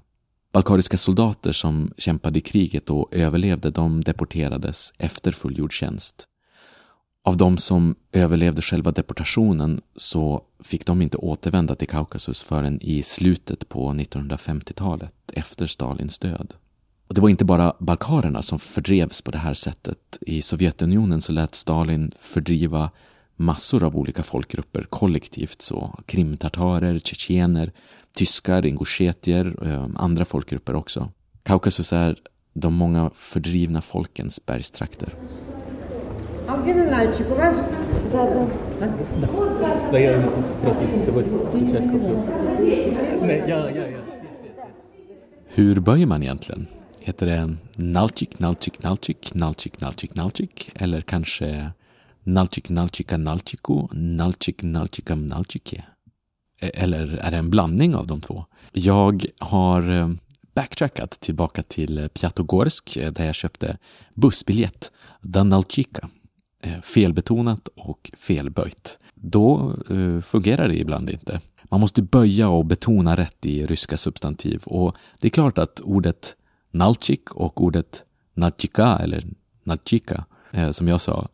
Balkariska 0.53 0.97
soldater 0.97 1.53
som 1.53 1.93
kämpade 1.99 2.39
i 2.39 2.43
kriget 2.43 2.91
och 2.91 3.09
överlevde, 3.15 3.71
de 3.71 4.01
deporterades 4.01 4.93
efter 4.99 5.33
fullgjord 5.33 5.73
tjänst. 5.73 6.29
Av 7.25 7.37
de 7.37 7.59
som 7.59 7.95
överlevde 8.13 8.63
själva 8.63 8.91
deportationen 8.91 9.81
så 9.97 10.43
fick 10.63 10.87
de 10.87 11.03
inte 11.03 11.17
återvända 11.17 11.75
till 11.75 11.89
Kaukasus 11.89 12.43
förrän 12.43 12.81
i 12.83 13.03
slutet 13.03 13.69
på 13.69 13.93
1950-talet, 13.93 15.15
efter 15.33 15.67
Stalins 15.67 16.19
död. 16.19 16.55
Och 17.09 17.15
det 17.15 17.21
var 17.21 17.29
inte 17.29 17.45
bara 17.45 17.77
balkarerna 17.81 18.43
som 18.43 18.59
fördrevs 18.59 19.23
på 19.23 19.31
det 19.31 19.39
här 19.39 19.55
sättet. 19.55 20.19
I 20.21 20.43
Sovjetunionen 20.43 21.21
så 21.21 21.33
lät 21.33 21.55
Stalin 21.55 22.13
fördriva 22.19 22.91
massor 23.37 23.85
av 23.85 23.97
olika 23.97 24.23
folkgrupper 24.23 24.87
kollektivt. 24.91 25.63
så 25.63 25.99
Krimtartarer, 26.07 26.99
tjetjener, 26.99 27.73
tyskar, 28.17 28.67
ingusjetier, 28.67 29.61
och 29.61 30.03
andra 30.03 30.25
folkgrupper 30.25 30.75
också. 30.75 31.11
Kaukasus 31.43 31.93
är 31.93 32.17
de 32.53 32.75
många 32.75 33.11
fördrivna 33.15 33.81
folkens 33.81 34.47
bergstrakter. 34.47 35.15
Hur 45.47 45.81
böjer 45.81 46.07
man 46.07 46.23
egentligen? 46.23 46.67
Heter 47.01 47.27
det 47.27 47.57
Nalchik, 47.77 48.39
Nalchik, 48.39 48.83
Nalchik, 48.83 49.35
Nalchik, 49.35 49.81
Nalchik, 49.81 50.15
Nalchik 50.15 50.71
eller 50.75 51.01
kanske 51.01 51.71
Nalchik, 52.25 52.69
Nalchika, 52.69 53.17
Nalchiku, 53.17 53.89
Nalchik, 53.93 54.63
Nalchikam, 54.63 55.27
Nalchike? 55.27 55.85
Eller 56.61 57.17
är 57.17 57.31
det 57.31 57.37
en 57.37 57.51
blandning 57.51 57.95
av 57.95 58.07
de 58.07 58.21
två? 58.21 58.45
Jag 58.73 59.27
har 59.39 59.91
eh, 59.91 60.11
backtrackat 60.55 61.21
tillbaka 61.21 61.63
till 61.63 61.99
eh, 61.99 62.09
Pjatogorsk 62.09 62.97
eh, 62.97 63.13
där 63.13 63.27
jag 63.27 63.35
köpte 63.35 63.79
bussbiljett 64.15 64.93
Danalchika. 65.21 66.09
Felbetonat 66.83 67.69
och 67.69 68.11
felböjt. 68.17 68.99
Då 69.15 69.77
fungerar 70.23 70.69
det 70.69 70.79
ibland 70.79 71.11
inte. 71.11 71.41
Man 71.65 71.81
måste 71.81 72.03
böja 72.03 72.49
och 72.49 72.65
betona 72.65 73.17
rätt 73.17 73.47
i 73.47 73.67
ryska 73.67 73.97
substantiv 73.97 74.63
och 74.65 74.97
det 75.21 75.29
är 75.29 75.31
klart 75.31 75.59
att 75.59 75.81
ordet 75.81 76.37
Nalchik 76.71 77.33
och 77.33 77.63
ordet 77.63 78.03
Nalchika 78.35 78.99
eller 78.99 79.25
Nalchika 79.65 80.25
som 80.73 80.89
jag 80.89 81.01
sa, 81.01 81.29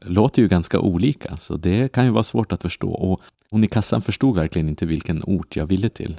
låter 0.00 0.42
ju 0.42 0.48
ganska 0.48 0.80
olika, 0.80 1.36
så 1.36 1.56
det 1.56 1.92
kan 1.92 2.04
ju 2.04 2.10
vara 2.10 2.22
svårt 2.22 2.52
att 2.52 2.62
förstå. 2.62 2.90
Och 2.90 3.20
hon 3.50 3.64
i 3.64 3.66
kassan 3.66 4.02
förstod 4.02 4.36
verkligen 4.36 4.68
inte 4.68 4.86
vilken 4.86 5.22
ort 5.26 5.56
jag 5.56 5.66
ville 5.66 5.88
till. 5.88 6.16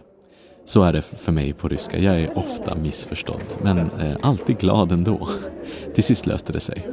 Så 0.65 0.83
är 0.83 0.93
det 0.93 1.01
för 1.01 1.31
mig 1.31 1.53
på 1.53 1.67
ryska. 1.67 1.99
Jag 1.99 2.21
är 2.21 2.37
ofta 2.37 2.75
missförstådd, 2.75 3.43
men 3.61 3.77
eh, 3.77 4.17
alltid 4.21 4.57
glad 4.57 4.91
ändå. 4.91 5.29
Till 5.93 6.03
sist 6.03 6.25
löste 6.25 6.53
det 6.53 6.59
sig. 6.59 6.87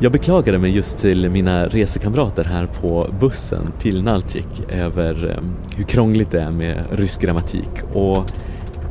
Jag 0.00 0.12
beklagade 0.12 0.58
mig 0.58 0.70
just 0.70 0.98
till 0.98 1.30
mina 1.30 1.66
resekamrater 1.68 2.44
här 2.44 2.66
på 2.66 3.10
bussen 3.20 3.72
till 3.78 4.02
Nalchik 4.02 4.62
över 4.68 5.36
ehm, 5.38 5.54
hur 5.76 5.84
krångligt 5.84 6.30
det 6.30 6.40
är 6.40 6.50
med 6.50 6.84
rysk 6.90 7.20
grammatik 7.20 7.70
och 7.92 8.30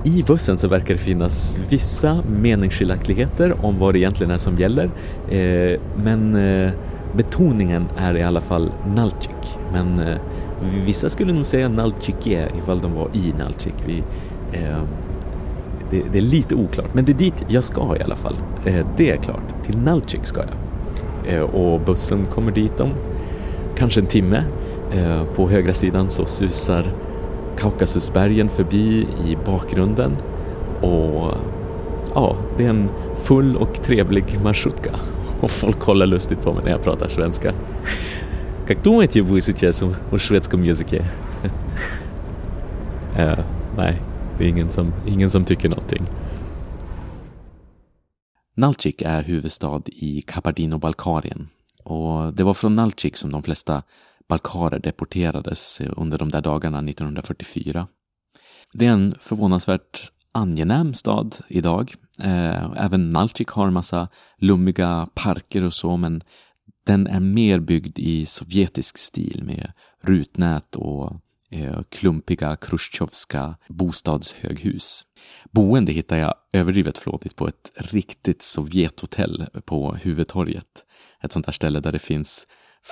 i 0.06 0.24
bussen 0.28 0.58
så 0.58 0.68
verkar 0.68 0.94
det 0.94 1.00
finnas 1.00 1.58
vissa 1.70 2.24
meningsskiljaktigheter 2.42 3.66
om 3.66 3.80
vad 3.80 3.94
det 3.94 4.00
egentligen 4.00 4.32
är 4.32 4.38
som 4.38 4.58
gäller. 4.58 4.90
Eh, 5.30 5.80
men 6.04 6.36
eh, 6.36 6.72
betoningen 7.16 7.88
är 7.98 8.18
i 8.18 8.24
alla 8.24 8.42
fall 8.42 8.72
Nalchik. 8.96 9.58
Men 9.72 10.00
eh, 10.00 10.18
vissa 10.86 11.10
skulle 11.10 11.34
nog 11.34 11.46
säga 11.46 11.70
Nalchike 11.70 12.48
ifall 12.58 12.80
de 12.80 12.94
var 12.94 13.10
i 13.14 13.34
Nalchik. 13.40 13.76
Vi, 13.86 14.04
ehm, 14.54 14.88
det, 16.12 16.18
är 16.18 16.22
lite 16.22 16.56
oklart, 16.56 16.94
men 16.94 17.06
det 17.06 17.12
är 17.12 17.18
dit 17.18 17.46
jag 17.48 17.64
ska 17.64 17.98
i 17.98 18.04
alla 18.04 18.16
fall. 18.16 18.36
Det 18.98 19.12
är 19.12 19.18
klart. 19.18 19.64
Till 19.64 19.78
Nalchik 19.78 20.26
ska 20.26 20.40
jag. 20.40 20.63
Eh, 21.27 21.41
och 21.41 21.81
bussen 21.81 22.27
kommer 22.27 22.53
dit 22.53 22.81
om 22.81 22.91
kanske 23.77 24.01
en 24.01 24.07
timme. 24.07 24.45
på 25.37 25.49
högra 25.49 25.75
sidan 25.75 26.11
så 26.11 26.27
susar 26.27 26.87
Kaukasusbergen 27.59 28.49
förbi 28.49 29.07
i 29.27 29.37
bakgrunden 29.47 30.17
och 30.81 31.35
ja, 32.15 32.37
det 32.57 32.65
är 32.65 32.71
en 32.71 32.89
full 33.15 33.57
och 33.57 33.83
trevlig 33.83 34.25
marschutka 34.45 34.91
och 35.41 35.51
folk 35.51 35.79
kollar 35.79 36.07
lustigt 36.07 36.43
på 36.43 36.53
mig 36.53 36.65
när 36.65 36.71
jag 36.71 36.83
pratar 36.83 37.09
svenska. 37.09 37.53
Как 38.67 38.83
думаете 38.83 39.23
вы 39.23 39.41
сейчас 39.41 39.83
о 39.83 40.19
шведском 40.19 40.63
языке? 40.63 41.03
uh, 43.19 43.39
nej, 43.77 44.03
det 44.39 44.45
är 44.45 44.49
ingen 44.49 44.71
som, 44.71 44.93
ingen 45.07 45.31
som 45.31 45.45
tycker 45.45 45.69
någonting. 45.69 46.07
Nalchik 48.56 49.02
är 49.02 49.24
huvudstad 49.24 49.82
i 49.86 50.22
Kabardino-Balkarien 50.22 51.48
och 51.84 52.34
det 52.34 52.44
var 52.44 52.54
från 52.54 52.74
Nalchik 52.74 53.16
som 53.16 53.32
de 53.32 53.44
flesta 53.44 53.84
balkarer 54.30 54.80
deporterades 54.80 55.82
under 55.82 56.18
de 56.18 56.30
där 56.30 56.42
dagarna 56.42 56.80
1944. 56.80 57.88
Det 58.74 58.86
är 58.86 58.92
en 58.92 59.16
förvånansvärt 59.20 60.12
angenäm 60.32 60.94
stad 60.94 61.36
idag. 61.48 61.94
Eh, 62.20 62.72
även 62.76 63.10
Nalchik 63.10 63.50
har 63.50 63.68
en 63.68 63.74
massa 63.74 64.08
lummiga 64.38 65.10
parker 65.14 65.64
och 65.64 65.74
så, 65.74 65.98
men 65.98 66.24
den 66.86 67.08
är 67.08 67.20
mer 67.20 67.60
byggd 67.60 68.00
i 68.00 68.26
sovjetisk 68.26 68.98
stil 68.98 69.44
med 69.44 69.72
rutnät 70.02 70.76
och 70.76 71.12
Eh, 71.54 71.82
klumpiga 71.90 72.58
Chrusjtjovska 72.62 73.56
bostadshöghus. 73.68 75.06
Boende 75.52 75.92
hittar 75.92 76.18
jag 76.18 76.36
överdrivet 76.54 76.98
flådigt 76.98 77.36
på 77.36 77.48
ett 77.48 77.72
riktigt 77.76 78.42
Sovjethotell 78.42 79.46
på 79.66 79.96
huvudtorget. 79.96 80.86
Ett 81.22 81.32
sånt 81.32 81.46
där 81.46 81.54
ställe 81.54 81.80
där 81.80 81.92
det 81.92 82.00
finns 82.00 82.48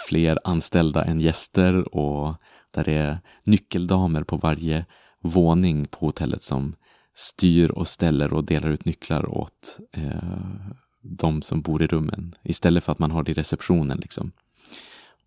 fler 0.08 0.40
anställda 0.44 1.04
än 1.04 1.20
gäster 1.20 1.96
och 1.96 2.36
där 2.72 2.84
det 2.84 2.94
är 2.94 3.20
nyckeldamer 3.44 4.24
på 4.24 4.38
varje 4.38 4.86
våning 5.22 5.86
på 5.86 6.06
hotellet 6.06 6.44
som 6.44 6.76
styr 7.14 7.72
och 7.72 7.88
ställer 7.88 8.34
och 8.34 8.44
delar 8.44 8.70
ut 8.70 8.86
nycklar 8.86 9.30
åt 9.30 9.80
eh, 9.92 10.72
de 11.02 11.42
som 11.42 11.62
bor 11.62 11.84
i 11.84 11.88
rummen 11.88 12.36
istället 12.44 12.84
för 12.84 12.92
att 12.92 13.00
man 13.00 13.12
har 13.12 13.24
det 13.24 13.32
i 13.32 13.34
receptionen. 13.34 13.98
Liksom. 13.98 14.32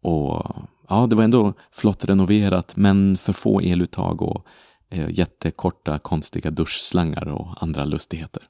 Och 0.03 0.57
ja, 0.89 1.07
Det 1.07 1.17
var 1.17 1.25
ändå 1.25 1.53
flott 1.71 2.05
renoverat 2.05 2.77
men 2.77 3.17
för 3.17 3.33
få 3.33 3.61
eluttag 3.61 4.23
och 4.23 4.47
eh, 4.91 5.11
jättekorta 5.11 5.99
konstiga 5.99 6.51
duschslangar 6.51 7.29
och 7.29 7.63
andra 7.63 7.85
lustigheter. 7.85 8.43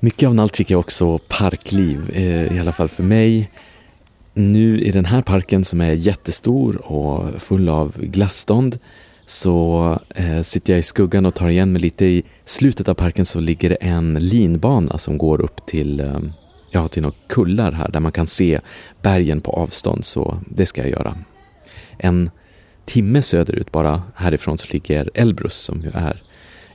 Mycket 0.00 0.26
av 0.26 0.34
Nalchik 0.34 0.70
är 0.70 0.76
också 0.76 1.18
parkliv, 1.18 2.10
eh, 2.10 2.56
i 2.56 2.60
alla 2.60 2.72
fall 2.72 2.88
för 2.88 3.02
mig. 3.02 3.50
Nu 4.34 4.80
i 4.80 4.90
den 4.90 5.04
här 5.04 5.22
parken 5.22 5.64
som 5.64 5.80
är 5.80 5.92
jättestor 5.92 6.92
och 6.92 7.42
full 7.42 7.68
av 7.68 8.00
glasstånd 8.00 8.78
så 9.26 9.98
eh, 10.14 10.42
sitter 10.42 10.72
jag 10.72 10.80
i 10.80 10.82
skuggan 10.82 11.26
och 11.26 11.34
tar 11.34 11.48
igen 11.48 11.72
mig 11.72 11.82
lite. 11.82 12.04
I 12.04 12.22
slutet 12.44 12.88
av 12.88 12.94
parken 12.94 13.26
så 13.26 13.40
ligger 13.40 13.68
det 13.68 13.74
en 13.74 14.14
linbana 14.14 14.98
som 14.98 15.18
går 15.18 15.40
upp 15.40 15.66
till, 15.66 16.00
eh, 16.00 16.20
jag 16.74 16.84
ja, 16.84 16.88
till 16.88 17.02
några 17.02 17.14
kullar 17.26 17.72
här 17.72 17.88
där 17.88 18.00
man 18.00 18.12
kan 18.12 18.26
se 18.26 18.60
bergen 19.02 19.40
på 19.40 19.50
avstånd, 19.50 20.04
så 20.04 20.38
det 20.50 20.66
ska 20.66 20.80
jag 20.80 20.90
göra. 20.90 21.14
En 21.98 22.30
timme 22.84 23.22
söderut 23.22 23.72
bara 23.72 24.02
härifrån 24.14 24.58
så 24.58 24.66
ligger 24.70 25.10
Elbrus 25.14 25.54
som 25.54 25.80
ju 25.80 25.90
är 25.94 26.22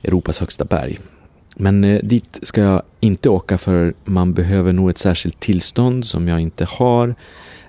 Europas 0.02 0.40
högsta 0.40 0.64
berg. 0.64 0.98
Men 1.56 1.84
eh, 1.84 2.00
dit 2.02 2.38
ska 2.42 2.60
jag 2.60 2.82
inte 3.00 3.28
åka 3.28 3.58
för 3.58 3.94
man 4.04 4.34
behöver 4.34 4.72
nog 4.72 4.90
ett 4.90 4.98
särskilt 4.98 5.40
tillstånd 5.40 6.06
som 6.06 6.28
jag 6.28 6.40
inte 6.40 6.64
har. 6.64 7.14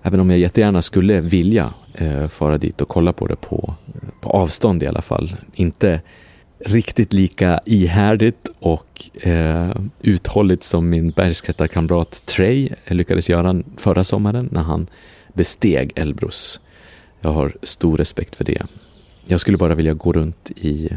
Även 0.02 0.20
om 0.20 0.30
jag 0.30 0.40
jättegärna 0.40 0.82
skulle 0.82 1.22
vilja 1.22 1.74
eh, 1.94 2.28
fara 2.28 2.58
dit 2.58 2.82
och 2.82 2.88
kolla 2.88 3.14
på 3.14 3.28
det 3.28 3.36
på, 3.36 3.76
på 4.22 4.30
avstånd 4.30 4.84
i 4.84 4.88
alla 4.88 5.02
fall. 5.02 5.36
Inte 5.54 6.02
riktigt 6.60 7.14
lika 7.14 7.60
ihärdigt 7.66 8.50
och 8.60 9.10
eh, 9.28 9.72
uthålligt 10.02 10.64
som 10.64 10.90
min 10.90 11.12
bergsklättarkamrat 11.12 12.26
Trey 12.26 12.70
lyckades 12.88 13.30
göra 13.30 13.64
förra 13.78 14.04
sommaren 14.04 14.50
när 14.52 14.62
han 14.62 14.88
besteg 15.34 15.92
Elbrus. 15.96 16.60
Jag 17.22 17.32
har 17.32 17.58
stor 17.64 17.98
respekt 17.98 18.36
för 18.36 18.44
det. 18.44 18.66
Jag 19.26 19.42
skulle 19.42 19.58
bara 19.58 19.76
vilja 19.76 19.94
gå 19.94 20.14
runt 20.14 20.52
i 20.52 20.90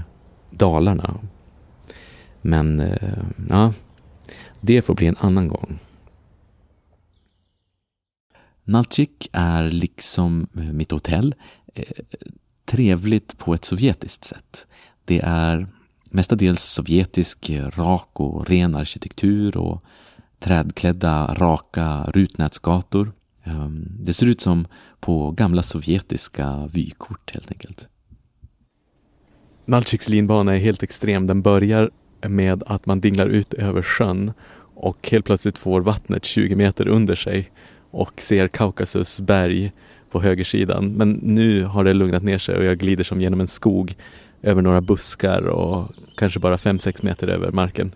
Dalarna. 0.51 1.15
Men, 2.41 2.81
eh, 2.81 3.19
ja, 3.49 3.73
det 4.61 4.83
får 4.83 4.95
bli 4.95 5.07
en 5.07 5.17
annan 5.21 5.49
gång. 5.49 5.79
Nalchik 8.65 9.29
är 9.33 9.71
liksom 9.71 10.47
mitt 10.53 10.91
hotell 10.91 11.35
eh, 11.75 11.85
trevligt 12.65 13.39
på 13.39 13.55
ett 13.55 13.65
sovjetiskt 13.65 14.25
sätt. 14.25 14.67
Det 15.13 15.21
är 15.25 15.67
mestadels 16.11 16.63
sovjetisk 16.63 17.51
rak 17.77 18.09
och 18.13 18.49
ren 18.49 18.75
arkitektur 18.75 19.57
och 19.57 19.85
trädklädda 20.41 21.35
raka 21.35 22.05
rutnätsgator. 22.05 23.13
Ehm, 23.45 23.89
det 24.01 24.13
ser 24.13 24.27
ut 24.27 24.41
som 24.41 24.67
på 25.01 25.31
gamla 25.31 25.63
sovjetiska 25.63 26.69
vykort 26.75 27.31
helt 27.35 27.51
enkelt. 27.51 27.89
Nalchiks 29.65 30.09
linbana 30.09 30.55
är 30.55 30.59
helt 30.59 30.83
extrem. 30.83 31.27
Den 31.27 31.43
börjar 31.43 31.91
med 32.29 32.63
att 32.67 32.87
man 32.87 33.01
dinglar 33.01 33.27
ut 33.27 33.55
över 33.55 33.83
sjön 33.83 34.33
och 34.75 35.09
helt 35.11 35.25
plötsligt 35.25 35.59
får 35.59 35.81
vattnet 35.81 36.25
20 36.25 36.55
meter 36.55 36.89
under 36.89 37.15
sig 37.15 37.53
och 37.91 38.21
ser 38.21 38.49
Kaukasus 38.49 39.21
berg 39.21 39.73
på 40.11 40.23
högersidan. 40.23 40.93
Men 40.93 41.13
nu 41.13 41.65
har 41.65 41.85
det 41.85 41.95
lugnat 41.95 42.23
ner 42.23 42.39
sig 42.39 42.57
och 42.57 42.65
jag 42.65 42.79
glider 42.79 43.05
som 43.05 43.21
genom 43.21 43.41
en 43.41 43.49
skog 43.49 43.97
över 44.43 44.63
några 44.63 44.81
buskar 44.81 45.43
och 45.43 45.89
kanske 46.17 46.41
bara 46.41 46.57
5-6 46.57 47.05
meter 47.05 47.29
över 47.29 47.53
marken. 47.53 47.95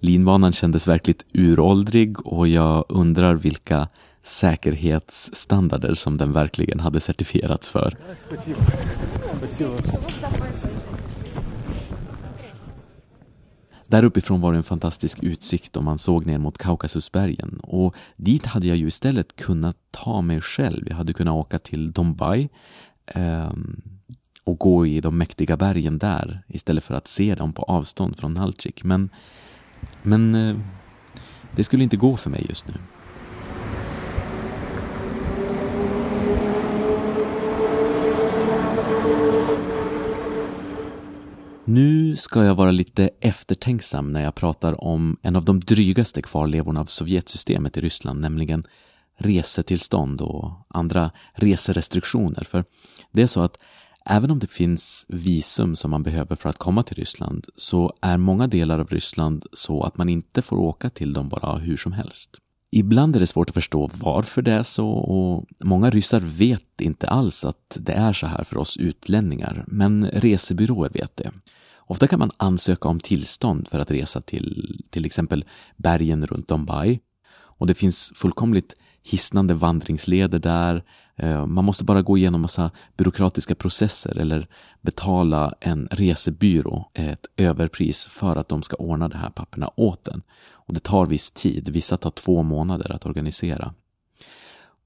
Linbanan 0.00 0.52
kändes 0.52 0.88
verkligt 0.88 1.24
uråldrig 1.32 2.26
och 2.26 2.48
jag 2.48 2.84
undrar 2.88 3.34
vilka 3.34 3.88
säkerhetsstandarder 4.22 5.94
som 5.94 6.18
den 6.18 6.32
verkligen 6.32 6.80
hade 6.80 7.00
certifierats 7.00 7.70
för. 7.70 7.96
Där 13.86 14.04
uppifrån 14.04 14.40
var 14.40 14.52
det 14.52 14.58
en 14.58 14.62
fantastisk 14.62 15.18
utsikt 15.22 15.76
och 15.76 15.84
man 15.84 15.98
såg 15.98 16.26
ner 16.26 16.38
mot 16.38 16.58
Kaukasusbergen 16.58 17.60
och 17.62 17.94
dit 18.16 18.46
hade 18.46 18.66
jag 18.66 18.76
ju 18.76 18.86
istället 18.86 19.36
kunnat 19.36 19.76
ta 19.90 20.20
mig 20.20 20.40
själv. 20.40 20.84
Jag 20.88 20.96
hade 20.96 21.12
kunnat 21.12 21.34
åka 21.34 21.58
till 21.58 21.92
Dombai 21.92 22.48
Ehm, 23.06 23.82
och 24.44 24.58
gå 24.58 24.86
i 24.86 25.00
de 25.00 25.18
mäktiga 25.18 25.56
bergen 25.56 25.98
där 25.98 26.42
istället 26.48 26.84
för 26.84 26.94
att 26.94 27.08
se 27.08 27.34
dem 27.34 27.52
på 27.52 27.62
avstånd 27.62 28.16
från 28.16 28.34
Nalchik. 28.34 28.84
Men, 28.84 29.10
men 30.02 30.34
eh, 30.34 30.56
det 31.56 31.64
skulle 31.64 31.82
inte 31.82 31.96
gå 31.96 32.16
för 32.16 32.30
mig 32.30 32.46
just 32.48 32.66
nu. 32.68 32.74
Nu 41.64 42.16
ska 42.16 42.44
jag 42.44 42.54
vara 42.54 42.70
lite 42.70 43.10
eftertänksam 43.20 44.12
när 44.12 44.22
jag 44.22 44.34
pratar 44.34 44.84
om 44.84 45.16
en 45.22 45.36
av 45.36 45.44
de 45.44 45.60
drygaste 45.60 46.22
kvarlevorna 46.22 46.80
av 46.80 46.84
Sovjetsystemet 46.84 47.76
i 47.76 47.80
Ryssland, 47.80 48.20
nämligen 48.20 48.64
resetillstånd 49.22 50.20
och 50.20 50.52
andra 50.68 51.10
reserestriktioner. 51.32 52.44
För 52.44 52.64
det 53.12 53.22
är 53.22 53.26
så 53.26 53.40
att 53.40 53.58
även 54.06 54.30
om 54.30 54.38
det 54.38 54.50
finns 54.50 55.04
visum 55.08 55.76
som 55.76 55.90
man 55.90 56.02
behöver 56.02 56.36
för 56.36 56.48
att 56.48 56.58
komma 56.58 56.82
till 56.82 56.96
Ryssland 56.96 57.46
så 57.56 57.92
är 58.00 58.16
många 58.16 58.46
delar 58.46 58.78
av 58.78 58.88
Ryssland 58.88 59.46
så 59.52 59.82
att 59.82 59.96
man 59.96 60.08
inte 60.08 60.42
får 60.42 60.56
åka 60.56 60.90
till 60.90 61.12
dem 61.12 61.28
bara 61.28 61.56
hur 61.56 61.76
som 61.76 61.92
helst. 61.92 62.30
Ibland 62.74 63.16
är 63.16 63.20
det 63.20 63.26
svårt 63.26 63.48
att 63.48 63.54
förstå 63.54 63.90
varför 63.94 64.42
det 64.42 64.52
är 64.52 64.62
så 64.62 64.88
och 64.88 65.46
många 65.60 65.90
ryssar 65.90 66.20
vet 66.20 66.80
inte 66.80 67.08
alls 67.08 67.44
att 67.44 67.78
det 67.80 67.92
är 67.92 68.12
så 68.12 68.26
här 68.26 68.44
för 68.44 68.56
oss 68.56 68.76
utlänningar, 68.76 69.64
men 69.66 70.10
resebyråer 70.10 70.90
vet 70.90 71.16
det. 71.16 71.30
Ofta 71.76 72.06
kan 72.06 72.18
man 72.18 72.30
ansöka 72.36 72.88
om 72.88 73.00
tillstånd 73.00 73.68
för 73.68 73.78
att 73.78 73.90
resa 73.90 74.20
till 74.20 74.80
till 74.90 75.06
exempel 75.06 75.44
bergen 75.76 76.26
runt 76.26 76.48
Dombai 76.48 77.00
och 77.34 77.66
det 77.66 77.74
finns 77.74 78.12
fullkomligt 78.14 78.74
hisnande 79.02 79.54
vandringsleder 79.54 80.38
där. 80.38 80.84
Eh, 81.16 81.46
man 81.46 81.64
måste 81.64 81.84
bara 81.84 82.02
gå 82.02 82.18
igenom 82.18 82.40
massa 82.40 82.70
byråkratiska 82.96 83.54
processer 83.54 84.18
eller 84.18 84.46
betala 84.80 85.54
en 85.60 85.88
resebyrå 85.90 86.90
ett 86.94 87.26
överpris 87.36 88.06
för 88.06 88.36
att 88.36 88.48
de 88.48 88.62
ska 88.62 88.76
ordna 88.76 89.08
de 89.08 89.18
här 89.18 89.30
papperna 89.30 89.70
åt 89.76 90.08
en. 90.08 90.22
Och 90.50 90.74
det 90.74 90.80
tar 90.80 91.06
viss 91.06 91.30
tid, 91.30 91.68
vissa 91.68 91.96
tar 91.96 92.10
två 92.10 92.42
månader 92.42 92.92
att 92.92 93.06
organisera. 93.06 93.74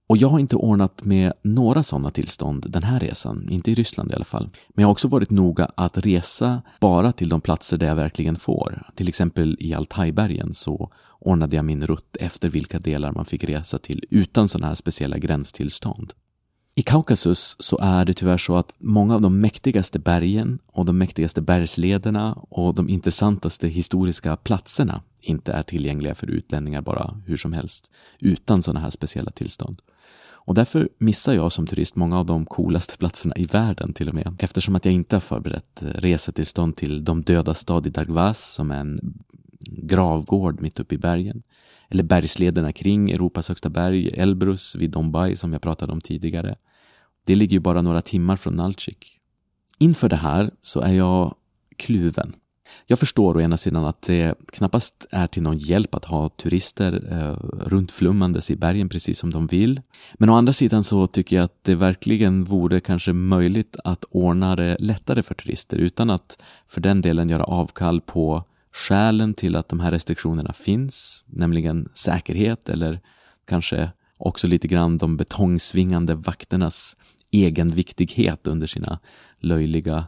Och 0.08 0.16
jag 0.16 0.28
har 0.28 0.38
inte 0.38 0.56
ordnat 0.56 1.04
med 1.04 1.32
några 1.42 1.82
sådana 1.82 2.10
tillstånd 2.10 2.66
den 2.68 2.82
här 2.82 3.00
resan, 3.00 3.48
inte 3.50 3.70
i 3.70 3.74
Ryssland 3.74 4.12
i 4.12 4.14
alla 4.14 4.24
fall. 4.24 4.50
Men 4.68 4.82
jag 4.82 4.88
har 4.88 4.92
också 4.92 5.08
varit 5.08 5.30
noga 5.30 5.70
att 5.74 5.98
resa 5.98 6.62
bara 6.80 7.12
till 7.12 7.28
de 7.28 7.40
platser 7.40 7.76
där 7.76 7.86
jag 7.86 7.96
verkligen 7.96 8.36
får. 8.36 8.82
Till 8.94 9.08
exempel 9.08 9.56
i 9.60 9.74
Altajbergen 9.74 10.54
så 10.54 10.90
ordnade 11.26 11.56
jag 11.56 11.64
min 11.64 11.86
rutt 11.86 12.16
efter 12.20 12.48
vilka 12.48 12.78
delar 12.78 13.12
man 13.12 13.24
fick 13.24 13.44
resa 13.44 13.78
till 13.78 14.04
utan 14.10 14.48
sådana 14.48 14.66
här 14.66 14.74
speciella 14.74 15.18
gränstillstånd. 15.18 16.12
I 16.74 16.82
Kaukasus 16.82 17.56
så 17.58 17.78
är 17.78 18.04
det 18.04 18.14
tyvärr 18.14 18.38
så 18.38 18.56
att 18.56 18.74
många 18.78 19.14
av 19.14 19.20
de 19.20 19.40
mäktigaste 19.40 19.98
bergen 19.98 20.58
och 20.66 20.84
de 20.84 20.98
mäktigaste 20.98 21.40
bergslederna 21.40 22.32
och 22.32 22.74
de 22.74 22.88
intressantaste 22.88 23.68
historiska 23.68 24.36
platserna 24.36 25.02
inte 25.20 25.52
är 25.52 25.62
tillgängliga 25.62 26.14
för 26.14 26.26
utlänningar 26.26 26.82
bara 26.82 27.20
hur 27.26 27.36
som 27.36 27.52
helst 27.52 27.92
utan 28.20 28.62
sådana 28.62 28.80
här 28.80 28.90
speciella 28.90 29.30
tillstånd. 29.30 29.82
Och 30.46 30.54
därför 30.54 30.88
missar 30.98 31.34
jag 31.34 31.52
som 31.52 31.66
turist 31.66 31.96
många 31.96 32.18
av 32.18 32.26
de 32.26 32.46
coolaste 32.46 32.96
platserna 32.96 33.36
i 33.36 33.44
världen 33.44 33.92
till 33.92 34.08
och 34.08 34.14
med. 34.14 34.36
Eftersom 34.38 34.76
att 34.76 34.84
jag 34.84 34.94
inte 34.94 35.16
har 35.16 35.20
förberett 35.20 35.82
eh, 35.82 35.86
resetillstånd 35.86 36.76
till 36.76 37.04
De 37.04 37.20
döda 37.20 37.54
stad 37.54 37.86
i 37.86 37.90
Dagvas 37.90 38.54
som 38.54 38.70
är 38.70 38.80
en 38.80 39.00
gravgård 39.60 40.60
mitt 40.60 40.80
uppe 40.80 40.94
i 40.94 40.98
bergen. 40.98 41.42
Eller 41.88 42.02
bergslederna 42.02 42.72
kring 42.72 43.10
Europas 43.10 43.48
högsta 43.48 43.68
berg, 43.68 44.08
Elbrus 44.08 44.76
vid 44.76 44.90
Dombai 44.90 45.36
som 45.36 45.52
jag 45.52 45.62
pratade 45.62 45.92
om 45.92 46.00
tidigare. 46.00 46.56
Det 47.24 47.34
ligger 47.34 47.52
ju 47.52 47.60
bara 47.60 47.82
några 47.82 48.02
timmar 48.02 48.36
från 48.36 48.54
Nalchik. 48.54 49.18
Inför 49.78 50.08
det 50.08 50.16
här 50.16 50.50
så 50.62 50.80
är 50.80 50.92
jag 50.92 51.34
kluven. 51.76 52.36
Jag 52.86 52.98
förstår 52.98 53.36
å 53.36 53.40
ena 53.40 53.56
sidan 53.56 53.84
att 53.84 54.02
det 54.02 54.34
knappast 54.52 55.06
är 55.10 55.26
till 55.26 55.42
någon 55.42 55.58
hjälp 55.58 55.94
att 55.94 56.04
ha 56.04 56.28
turister 56.28 57.08
eh, 57.10 57.48
runtflummandes 57.68 58.50
i 58.50 58.56
bergen 58.56 58.88
precis 58.88 59.18
som 59.18 59.30
de 59.30 59.46
vill. 59.46 59.80
Men 60.14 60.30
å 60.30 60.34
andra 60.34 60.52
sidan 60.52 60.84
så 60.84 61.06
tycker 61.06 61.36
jag 61.36 61.44
att 61.44 61.64
det 61.64 61.74
verkligen 61.74 62.44
vore 62.44 62.80
kanske 62.80 63.12
möjligt 63.12 63.76
att 63.84 64.04
ordna 64.10 64.56
det 64.56 64.76
lättare 64.80 65.22
för 65.22 65.34
turister 65.34 65.76
utan 65.76 66.10
att 66.10 66.42
för 66.66 66.80
den 66.80 67.00
delen 67.00 67.28
göra 67.28 67.44
avkall 67.44 68.00
på 68.00 68.44
skälen 68.76 69.34
till 69.34 69.56
att 69.56 69.68
de 69.68 69.80
här 69.80 69.90
restriktionerna 69.90 70.52
finns, 70.52 71.24
nämligen 71.26 71.88
säkerhet 71.94 72.68
eller 72.68 73.00
kanske 73.44 73.90
också 74.16 74.46
lite 74.46 74.68
grann 74.68 74.98
de 74.98 75.16
betongsvingande 75.16 76.14
vakternas 76.14 76.96
egenviktighet 77.30 78.46
under 78.46 78.66
sina 78.66 78.98
löjliga 79.38 80.06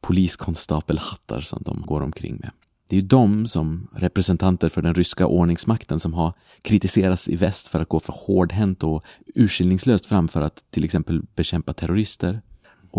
poliskonstapelhattar 0.00 1.40
som 1.40 1.62
de 1.62 1.82
går 1.86 2.00
omkring 2.00 2.36
med. 2.36 2.50
Det 2.88 2.96
är 2.96 3.00
ju 3.00 3.06
de 3.06 3.46
som 3.46 3.88
representanter 3.94 4.68
för 4.68 4.82
den 4.82 4.94
ryska 4.94 5.26
ordningsmakten 5.26 6.00
som 6.00 6.14
har 6.14 6.32
kritiserats 6.62 7.28
i 7.28 7.36
väst 7.36 7.68
för 7.68 7.80
att 7.80 7.88
gå 7.88 8.00
för 8.00 8.14
hårdhänt 8.26 8.84
och 8.84 9.04
urskillningslöst 9.34 10.06
fram 10.06 10.28
för 10.28 10.42
att 10.42 10.64
till 10.70 10.84
exempel 10.84 11.22
bekämpa 11.36 11.72
terrorister. 11.72 12.42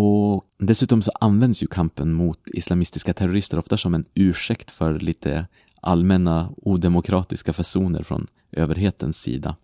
Och 0.01 0.45
dessutom 0.57 1.01
så 1.01 1.11
används 1.19 1.63
ju 1.63 1.67
kampen 1.67 2.13
mot 2.13 2.39
islamistiska 2.53 3.13
terrorister 3.13 3.57
ofta 3.59 3.77
som 3.77 3.95
en 3.95 4.05
ursäkt 4.13 4.71
för 4.71 4.99
lite 4.99 5.47
allmänna 5.81 6.49
odemokratiska 6.57 7.53
fasoner 7.53 8.03
från 8.03 8.27
överhetens 8.51 9.17
sida. 9.21 9.55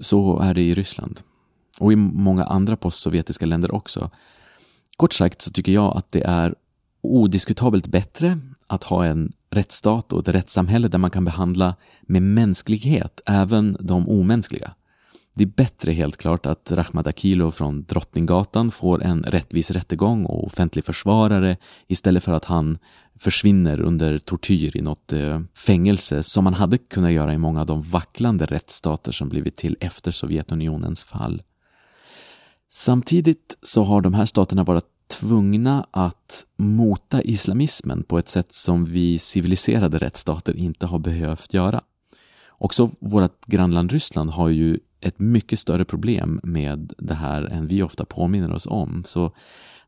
Så 0.00 0.38
är 0.38 0.54
det 0.54 0.62
i 0.62 0.74
Ryssland. 0.74 1.20
Och 1.80 1.92
i 1.92 1.96
många 1.96 2.44
andra 2.44 2.76
postsovjetiska 2.76 3.46
länder 3.46 3.74
också. 3.74 4.10
Kort 4.96 5.12
sagt 5.12 5.42
så 5.42 5.50
tycker 5.50 5.72
jag 5.72 5.96
att 5.96 6.12
det 6.12 6.22
är 6.22 6.54
odiskutabelt 7.00 7.86
bättre 7.86 8.38
att 8.66 8.84
ha 8.84 9.04
en 9.04 9.32
rättsstat 9.50 10.12
och 10.12 10.20
ett 10.20 10.34
rättssamhälle 10.34 10.88
där 10.88 10.98
man 10.98 11.10
kan 11.10 11.24
behandla 11.24 11.74
med 12.02 12.22
mänsklighet 12.22 13.20
även 13.26 13.76
de 13.80 14.08
omänskliga. 14.08 14.74
Det 15.40 15.44
är 15.44 15.64
bättre 15.64 15.92
helt 15.92 16.16
klart 16.16 16.46
att 16.46 16.72
Rahmat 16.72 17.06
Akilov 17.06 17.50
från 17.50 17.84
Drottninggatan 17.84 18.70
får 18.70 19.02
en 19.02 19.22
rättvis 19.22 19.70
rättegång 19.70 20.24
och 20.24 20.44
offentlig 20.44 20.84
försvarare 20.84 21.56
istället 21.88 22.24
för 22.24 22.32
att 22.32 22.44
han 22.44 22.78
försvinner 23.18 23.80
under 23.80 24.18
tortyr 24.18 24.76
i 24.76 24.82
något 24.82 25.12
eh, 25.12 25.40
fängelse 25.54 26.22
som 26.22 26.44
man 26.44 26.54
hade 26.54 26.78
kunnat 26.78 27.12
göra 27.12 27.34
i 27.34 27.38
många 27.38 27.60
av 27.60 27.66
de 27.66 27.82
vacklande 27.82 28.46
rättsstater 28.46 29.12
som 29.12 29.28
blivit 29.28 29.56
till 29.56 29.76
efter 29.80 30.10
Sovjetunionens 30.10 31.04
fall. 31.04 31.42
Samtidigt 32.70 33.58
så 33.62 33.82
har 33.82 34.00
de 34.00 34.14
här 34.14 34.26
staterna 34.26 34.64
varit 34.64 34.84
tvungna 35.10 35.86
att 35.90 36.44
mota 36.56 37.22
islamismen 37.22 38.02
på 38.02 38.18
ett 38.18 38.28
sätt 38.28 38.52
som 38.52 38.84
vi 38.84 39.18
civiliserade 39.18 39.98
rättsstater 39.98 40.56
inte 40.56 40.86
har 40.86 40.98
behövt 40.98 41.54
göra. 41.54 41.82
Också 42.62 42.90
vårt 43.00 43.46
grannland 43.46 43.92
Ryssland 43.92 44.30
har 44.30 44.48
ju 44.48 44.78
ett 45.00 45.18
mycket 45.20 45.58
större 45.58 45.84
problem 45.84 46.40
med 46.42 46.92
det 46.98 47.14
här 47.14 47.42
än 47.42 47.66
vi 47.66 47.82
ofta 47.82 48.04
påminner 48.04 48.52
oss 48.52 48.66
om. 48.66 49.02
Så 49.04 49.32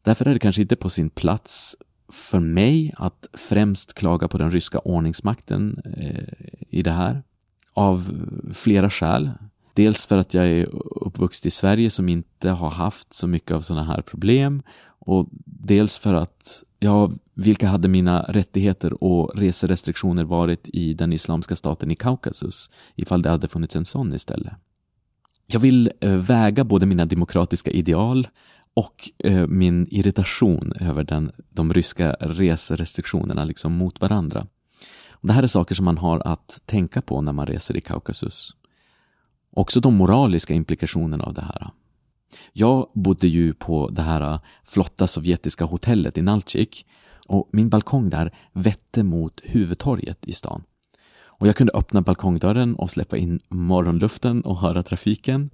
därför 0.02 0.24
är 0.24 0.34
det 0.34 0.40
kanske 0.40 0.62
inte 0.62 0.76
på 0.76 0.88
sin 0.88 1.10
plats 1.10 1.76
för 2.12 2.40
mig 2.40 2.94
att 2.96 3.28
främst 3.32 3.94
klaga 3.94 4.28
på 4.28 4.38
den 4.38 4.50
ryska 4.50 4.78
ordningsmakten 4.78 5.82
eh, 5.96 6.48
i 6.68 6.82
det 6.82 6.90
här. 6.90 7.22
Av 7.74 8.12
flera 8.54 8.90
skäl. 8.90 9.30
Dels 9.74 10.06
för 10.06 10.18
att 10.18 10.34
jag 10.34 10.46
är 10.46 10.68
uppvuxen 11.06 11.48
i 11.48 11.50
Sverige 11.50 11.90
som 11.90 12.08
inte 12.08 12.50
har 12.50 12.70
haft 12.70 13.14
så 13.14 13.26
mycket 13.26 13.52
av 13.52 13.60
sådana 13.60 13.84
här 13.84 14.02
problem 14.02 14.62
och 14.84 15.28
dels 15.44 15.98
för 15.98 16.14
att, 16.14 16.64
ja, 16.82 17.10
vilka 17.34 17.68
hade 17.68 17.88
mina 17.88 18.22
rättigheter 18.22 19.04
och 19.04 19.38
reserestriktioner 19.38 20.24
varit 20.24 20.68
i 20.68 20.94
den 20.94 21.12
islamska 21.12 21.56
staten 21.56 21.90
i 21.90 21.94
Kaukasus 21.94 22.70
ifall 22.96 23.22
det 23.22 23.30
hade 23.30 23.48
funnits 23.48 23.76
en 23.76 23.84
sån 23.84 24.14
istället? 24.14 24.52
Jag 25.46 25.60
vill 25.60 25.90
eh, 26.00 26.10
väga 26.10 26.64
både 26.64 26.86
mina 26.86 27.04
demokratiska 27.04 27.70
ideal 27.70 28.28
och 28.74 29.10
eh, 29.18 29.46
min 29.46 29.86
irritation 29.90 30.72
över 30.80 31.04
den, 31.04 31.32
de 31.50 31.72
ryska 31.72 32.16
reserestriktionerna 32.20 33.44
liksom 33.44 33.72
mot 33.72 34.00
varandra. 34.00 34.46
Det 35.20 35.32
här 35.32 35.42
är 35.42 35.46
saker 35.46 35.74
som 35.74 35.84
man 35.84 35.98
har 35.98 36.22
att 36.24 36.60
tänka 36.66 37.02
på 37.02 37.20
när 37.20 37.32
man 37.32 37.46
reser 37.46 37.76
i 37.76 37.80
Kaukasus. 37.80 38.56
Också 39.50 39.80
de 39.80 39.94
moraliska 39.94 40.54
implikationerna 40.54 41.24
av 41.24 41.34
det 41.34 41.42
här. 41.42 41.70
Jag 42.52 42.88
bodde 42.94 43.28
ju 43.28 43.54
på 43.54 43.88
det 43.88 44.02
här 44.02 44.20
äh, 44.20 44.40
flotta 44.64 45.06
sovjetiska 45.06 45.64
hotellet 45.64 46.18
i 46.18 46.22
Nalchik 46.22 46.86
och 47.26 47.48
min 47.52 47.68
balkong 47.68 48.10
där 48.10 48.34
vette 48.52 49.02
mot 49.02 49.40
huvudtorget 49.44 50.24
i 50.26 50.32
stan. 50.32 50.62
Och 51.24 51.48
jag 51.48 51.56
kunde 51.56 51.72
öppna 51.72 52.02
balkongdörren 52.02 52.74
och 52.74 52.90
släppa 52.90 53.16
in 53.16 53.40
morgonluften 53.48 54.42
och 54.42 54.58
höra 54.58 54.82
trafiken. 54.82 55.50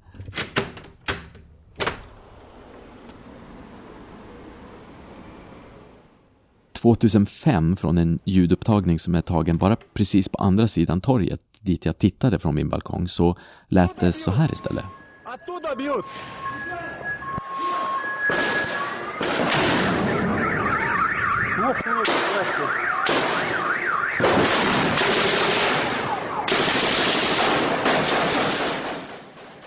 2005 6.72 7.76
från 7.76 7.98
en 7.98 8.18
ljudupptagning 8.24 8.98
som 8.98 9.14
är 9.14 9.20
tagen 9.20 9.58
bara 9.58 9.76
precis 9.94 10.28
på 10.28 10.38
andra 10.38 10.68
sidan 10.68 11.00
torget 11.00 11.40
dit 11.60 11.84
jag 11.84 11.98
tittade 11.98 12.38
från 12.38 12.54
min 12.54 12.68
balkong 12.68 13.08
så 13.08 13.36
lät 13.68 14.00
det 14.00 14.12
så 14.12 14.30
här 14.30 14.52
istället. 14.52 14.84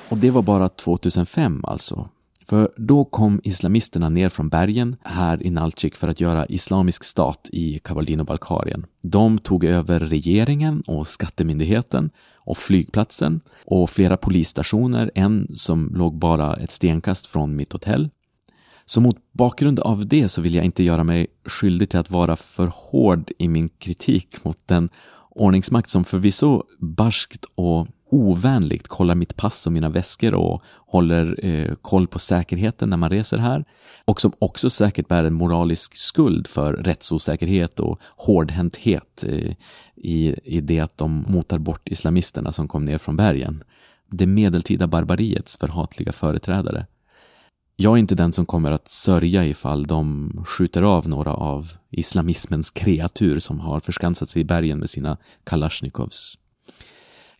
Och 0.09 0.17
det 0.17 0.31
var 0.31 0.41
bara 0.41 0.69
2005 0.69 1.65
alltså. 1.67 2.09
För 2.45 2.71
då 2.77 3.05
kom 3.05 3.41
islamisterna 3.43 4.09
ner 4.09 4.29
från 4.29 4.49
bergen 4.49 4.95
här 5.03 5.43
i 5.43 5.49
Nalchik 5.49 5.95
för 5.95 6.07
att 6.07 6.21
göra 6.21 6.45
islamisk 6.45 7.03
stat 7.03 7.49
i 7.51 7.79
Kabardino-Balkarien. 7.79 8.85
De 9.01 9.39
tog 9.39 9.63
över 9.63 9.99
regeringen 9.99 10.83
och 10.87 11.07
skattemyndigheten 11.07 12.09
och 12.51 12.57
flygplatsen 12.57 13.41
och 13.65 13.89
flera 13.89 14.17
polisstationer, 14.17 15.11
en 15.15 15.47
som 15.55 15.91
låg 15.95 16.17
bara 16.17 16.55
ett 16.55 16.71
stenkast 16.71 17.27
från 17.27 17.55
mitt 17.55 17.73
hotell. 17.73 18.09
Så 18.85 19.01
mot 19.01 19.17
bakgrund 19.31 19.79
av 19.79 20.07
det 20.07 20.29
så 20.29 20.41
vill 20.41 20.55
jag 20.55 20.65
inte 20.65 20.83
göra 20.83 21.03
mig 21.03 21.27
skyldig 21.45 21.89
till 21.89 21.99
att 21.99 22.11
vara 22.11 22.35
för 22.35 22.71
hård 22.73 23.31
i 23.37 23.47
min 23.47 23.69
kritik 23.69 24.43
mot 24.43 24.57
den 24.65 24.89
ordningsmakt 25.29 25.89
som 25.89 26.03
förvisso 26.03 26.63
barskt 26.79 27.45
och 27.55 27.87
ovänligt 28.11 28.87
kollar 28.87 29.15
mitt 29.15 29.35
pass 29.35 29.67
och 29.67 29.73
mina 29.73 29.89
väskor 29.89 30.33
och 30.33 30.63
håller 30.87 31.45
eh, 31.45 31.75
koll 31.81 32.07
på 32.07 32.19
säkerheten 32.19 32.89
när 32.89 32.97
man 32.97 33.09
reser 33.09 33.37
här 33.37 33.65
och 34.05 34.21
som 34.21 34.31
också 34.39 34.69
säkert 34.69 35.07
bär 35.07 35.23
en 35.23 35.33
moralisk 35.33 35.95
skuld 35.95 36.47
för 36.47 36.73
rättsosäkerhet 36.73 37.79
och 37.79 37.99
hårdhänthet 38.17 39.23
eh, 39.27 39.53
i, 39.95 40.35
i 40.43 40.61
det 40.61 40.79
att 40.79 40.97
de 40.97 41.25
motar 41.27 41.59
bort 41.59 41.89
islamisterna 41.89 42.51
som 42.51 42.67
kom 42.67 42.85
ner 42.85 42.97
från 42.97 43.17
bergen. 43.17 43.63
Det 44.09 44.25
medeltida 44.25 44.87
barbariets 44.87 45.57
förhatliga 45.57 46.11
företrädare. 46.11 46.85
Jag 47.75 47.93
är 47.93 47.97
inte 47.97 48.15
den 48.15 48.33
som 48.33 48.45
kommer 48.45 48.71
att 48.71 48.87
sörja 48.87 49.45
ifall 49.45 49.83
de 49.83 50.31
skjuter 50.47 50.81
av 50.81 51.09
några 51.09 51.33
av 51.33 51.71
islamismens 51.89 52.71
kreatur 52.71 53.39
som 53.39 53.59
har 53.59 53.79
förskansat 53.79 54.29
sig 54.29 54.41
i 54.41 54.45
bergen 54.45 54.79
med 54.79 54.89
sina 54.89 55.17
kalasjnikovs. 55.43 56.37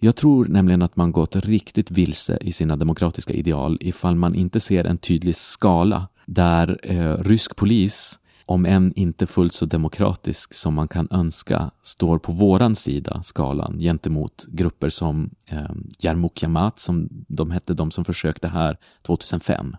Jag 0.03 0.15
tror 0.15 0.45
nämligen 0.45 0.81
att 0.81 0.95
man 0.95 1.11
gått 1.11 1.35
riktigt 1.35 1.91
vilse 1.91 2.37
i 2.41 2.51
sina 2.51 2.75
demokratiska 2.75 3.33
ideal 3.33 3.77
ifall 3.81 4.15
man 4.15 4.35
inte 4.35 4.59
ser 4.59 4.83
en 4.83 4.97
tydlig 4.97 5.35
skala 5.35 6.07
där 6.25 6.79
eh, 6.83 7.17
rysk 7.17 7.55
polis, 7.55 8.19
om 8.45 8.65
än 8.65 8.91
inte 8.95 9.27
fullt 9.27 9.53
så 9.53 9.65
demokratisk 9.65 10.53
som 10.53 10.73
man 10.73 10.87
kan 10.87 11.07
önska, 11.11 11.71
står 11.81 12.17
på 12.17 12.31
våran 12.31 12.75
sida 12.75 13.23
skalan 13.23 13.79
gentemot 13.79 14.45
grupper 14.47 14.89
som 14.89 15.29
eh, 15.47 15.71
Jarmuk 15.99 16.43
Yamat, 16.43 16.79
som 16.79 17.09
de 17.27 17.51
hette, 17.51 17.73
de 17.73 17.91
som 17.91 18.05
försökte 18.05 18.47
här 18.47 18.77
2005. 19.01 19.75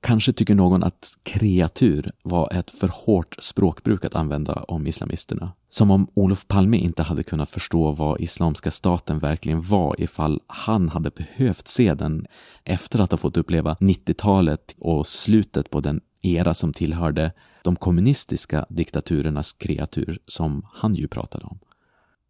Kanske 0.00 0.32
tycker 0.32 0.54
någon 0.54 0.82
att 0.82 1.18
kreatur 1.22 2.12
var 2.22 2.52
ett 2.52 2.70
för 2.70 2.90
hårt 2.92 3.36
språkbruk 3.38 4.04
att 4.04 4.14
använda 4.14 4.52
om 4.54 4.86
islamisterna. 4.86 5.52
Som 5.68 5.90
om 5.90 6.10
Olof 6.14 6.48
Palme 6.48 6.76
inte 6.76 7.02
hade 7.02 7.22
kunnat 7.22 7.50
förstå 7.50 7.92
vad 7.92 8.20
Islamiska 8.20 8.70
staten 8.70 9.18
verkligen 9.18 9.62
var 9.62 10.00
ifall 10.00 10.40
han 10.46 10.88
hade 10.88 11.10
behövt 11.10 11.68
se 11.68 11.94
den 11.94 12.26
efter 12.64 12.98
att 12.98 13.10
ha 13.10 13.18
fått 13.18 13.36
uppleva 13.36 13.74
90-talet 13.74 14.74
och 14.78 15.06
slutet 15.06 15.70
på 15.70 15.80
den 15.80 16.00
era 16.22 16.54
som 16.54 16.72
tillhörde 16.72 17.32
de 17.64 17.76
kommunistiska 17.76 18.66
diktaturernas 18.68 19.52
kreatur 19.52 20.18
som 20.26 20.66
han 20.72 20.94
ju 20.94 21.08
pratade 21.08 21.44
om. 21.44 21.58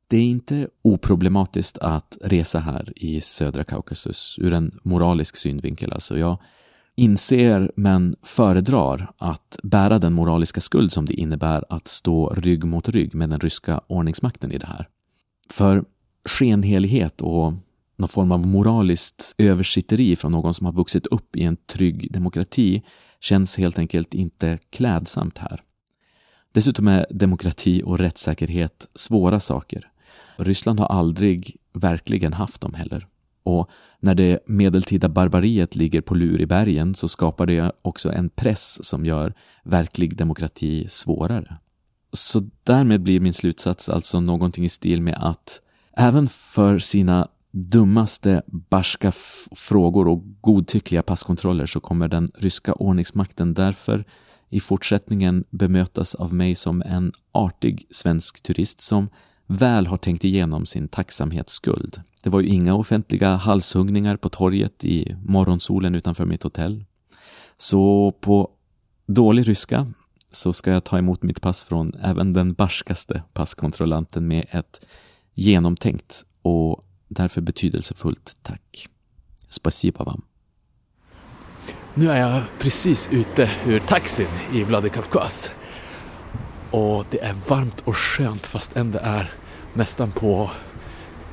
Det 0.09 0.17
är 0.17 0.25
inte 0.25 0.69
oproblematiskt 0.83 1.79
att 1.79 2.19
resa 2.21 2.59
här 2.59 2.93
i 2.97 3.21
södra 3.21 3.65
Kaukasus 3.65 4.39
ur 4.39 4.53
en 4.53 4.79
moralisk 4.83 5.37
synvinkel. 5.37 5.93
Alltså 5.93 6.19
jag 6.19 6.39
inser 6.97 7.73
men 7.77 8.15
föredrar 8.23 9.11
att 9.19 9.59
bära 9.63 9.99
den 9.99 10.13
moraliska 10.13 10.61
skuld 10.61 10.93
som 10.93 11.07
det 11.07 11.15
innebär 11.15 11.65
att 11.69 11.89
stå 11.89 12.29
rygg 12.29 12.65
mot 12.65 12.89
rygg 12.89 13.15
med 13.15 13.31
den 13.31 13.41
ryska 13.41 13.81
ordningsmakten 13.87 14.53
i 14.53 14.59
det 14.59 14.67
här. 14.67 14.89
För 15.51 15.85
skenhelighet 16.25 17.21
och 17.21 17.53
någon 17.97 18.09
form 18.09 18.33
av 18.33 18.47
moraliskt 18.47 19.35
översitteri 19.39 20.17
från 20.17 20.33
någon 20.33 20.55
som 20.55 20.67
har 20.67 20.73
vuxit 20.73 21.07
upp 21.07 21.37
i 21.37 21.43
en 21.43 21.57
trygg 21.57 22.13
demokrati 22.13 22.83
känns 23.21 23.57
helt 23.57 23.79
enkelt 23.79 24.15
inte 24.15 24.59
klädsamt 24.71 25.39
här. 25.39 25.63
Dessutom 26.53 26.89
är 26.89 27.07
demokrati 27.11 27.83
och 27.85 27.99
rättssäkerhet 27.99 28.89
svåra 28.95 29.41
saker. 29.41 29.89
Ryssland 30.37 30.81
har 30.81 30.87
aldrig 30.87 31.57
verkligen 31.73 32.33
haft 32.33 32.61
dem 32.61 32.75
heller. 32.75 33.07
Och 33.43 33.71
när 34.01 34.15
det 34.15 34.39
medeltida 34.47 35.09
barbariet 35.09 35.77
ligger 35.77 36.01
på 36.01 36.15
lur 36.15 36.41
i 36.41 36.47
bergen 36.47 36.95
så 36.95 37.09
skapar 37.09 37.47
det 37.47 37.73
också 37.83 38.13
en 38.13 38.29
press 38.29 38.85
som 38.87 39.07
gör 39.07 39.35
verklig 39.65 40.17
demokrati 40.17 40.89
svårare. 40.89 41.57
Så 42.13 42.49
därmed 42.65 43.03
blir 43.03 43.21
min 43.21 43.33
slutsats 43.33 43.89
alltså 43.89 44.21
någonting 44.21 44.65
i 44.65 44.69
stil 44.69 45.03
med 45.03 45.19
att 45.21 45.61
även 45.97 46.29
för 46.29 46.79
sina 46.79 47.29
dummaste 47.53 48.43
barska 48.47 49.13
frågor 49.57 50.09
och 50.09 50.23
godtyckliga 50.41 51.03
passkontroller 51.03 51.67
så 51.67 51.81
kommer 51.81 52.09
den 52.09 52.31
ryska 52.35 52.73
ordningsmakten 52.73 53.55
därför 53.55 54.05
i 54.49 54.61
fortsättningen 54.61 55.45
bemötas 55.51 56.15
av 56.15 56.35
mig 56.35 56.55
som 56.55 56.83
en 56.83 57.13
artig 57.33 57.87
svensk 57.91 58.43
turist 58.43 58.81
som 58.81 59.09
väl 59.53 59.87
har 59.87 59.97
tänkt 59.97 60.25
igenom 60.25 60.67
sin 60.67 60.89
tacksamhetsskuld. 60.89 62.03
Det 62.23 62.31
var 62.31 62.41
ju 62.41 62.49
inga 62.49 62.75
offentliga 62.75 63.37
halshuggningar 63.37 64.17
på 64.17 64.29
torget 64.29 64.85
i 64.85 65.17
morgonsolen 65.25 65.95
utanför 65.95 66.27
mitt 66.27 66.43
hotell. 66.43 66.85
Så 67.57 68.13
på 68.21 68.51
dålig 69.07 69.49
ryska 69.49 69.93
så 70.31 70.53
ska 70.53 70.71
jag 70.71 70.85
ta 70.85 70.99
emot 70.99 71.23
mitt 71.23 71.41
pass 71.41 71.63
från 71.63 71.91
även 72.03 72.33
den 72.33 72.53
barskaste 72.53 73.23
passkontrollanten 73.33 74.29
med 74.29 74.47
ett 74.51 74.81
genomtänkt 75.35 76.25
och 76.43 76.85
därför 77.09 77.41
betydelsefullt 77.41 78.37
tack. 78.43 78.89
Spasiba 79.49 80.05
vam. 80.05 80.23
Nu 81.95 82.11
är 82.11 82.19
jag 82.19 82.43
precis 82.59 83.09
ute 83.13 83.51
ur 83.67 83.81
taxin 83.81 84.27
i 84.53 84.65
Vladikavkaz. 84.65 85.51
Och 86.71 87.07
det 87.11 87.21
är 87.23 87.35
varmt 87.49 87.81
och 87.85 87.97
skönt 87.97 88.47
fast 88.47 88.77
ändå 88.77 88.99
är 89.03 89.31
nästan 89.75 90.11
på, 90.11 90.51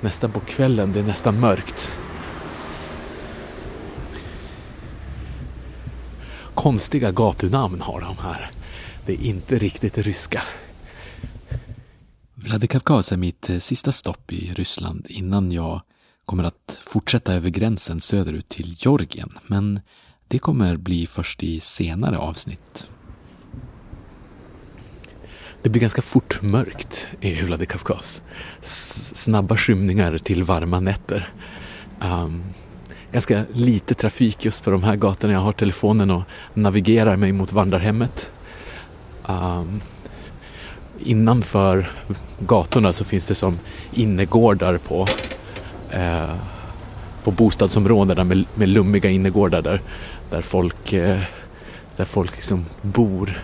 nästan 0.02 0.32
på 0.32 0.39
kvällen, 0.39 0.91
det 0.93 0.99
är 0.99 1.04
nästan 1.04 1.39
mörkt. 1.39 1.89
konstiga 6.60 7.12
gatunamn 7.12 7.82
har 7.82 8.02
de 8.02 8.17
här. 8.17 8.52
Det 9.06 9.13
är 9.13 9.25
inte 9.25 9.58
riktigt 9.58 9.97
ryska. 9.97 10.43
Vladikavkaz 12.36 13.12
är 13.12 13.17
mitt 13.17 13.49
eh, 13.49 13.60
sista 13.60 13.91
stopp 13.91 14.32
i 14.32 14.54
Ryssland 14.54 15.06
innan 15.10 15.52
jag 15.52 15.82
kommer 16.25 16.43
att 16.43 16.80
fortsätta 16.86 17.34
över 17.34 17.49
gränsen 17.49 18.02
söderut 18.02 18.49
till 18.49 18.75
Georgien. 18.78 19.30
Men 19.47 19.80
det 20.28 20.39
kommer 20.39 20.78
bli 20.78 21.08
först 21.08 21.43
i 21.43 21.60
senare 21.60 22.17
avsnitt. 22.17 22.88
Det 25.61 25.69
blir 25.69 25.81
ganska 25.81 26.01
fort 26.01 26.41
mörkt 26.41 27.07
i 27.21 27.41
Vladikavkaz. 27.41 28.23
Snabba 28.61 29.57
skymningar 29.57 30.17
till 30.17 30.43
varma 30.43 30.79
nätter. 30.79 31.29
Ehm, 32.01 32.11
um, 32.11 32.43
ganska 33.11 33.45
lite 33.53 33.93
trafik 33.93 34.45
just 34.45 34.63
på 34.63 34.71
de 34.71 34.83
här 34.83 34.95
gatorna. 34.95 35.33
Jag 35.33 35.39
har 35.39 35.51
telefonen 35.51 36.11
och 36.11 36.23
navigerar 36.53 37.15
mig 37.15 37.31
mot 37.31 37.53
vandrarhemmet. 37.53 38.31
Um, 39.27 39.81
innanför 40.99 41.89
gatorna 42.39 42.93
så 42.93 43.05
finns 43.05 43.27
det 43.27 43.35
som 43.35 43.59
innergårdar 43.93 44.77
på, 44.77 45.07
eh, 45.89 46.35
på 47.23 47.31
bostadsområdena 47.31 48.23
med, 48.23 48.45
med 48.55 48.69
lummiga 48.69 49.09
innergårdar 49.09 49.61
där, 49.61 49.81
där 50.29 50.41
folk, 50.41 50.93
eh, 50.93 51.19
där 51.95 52.05
folk 52.05 52.35
liksom 52.35 52.65
bor. 52.81 53.39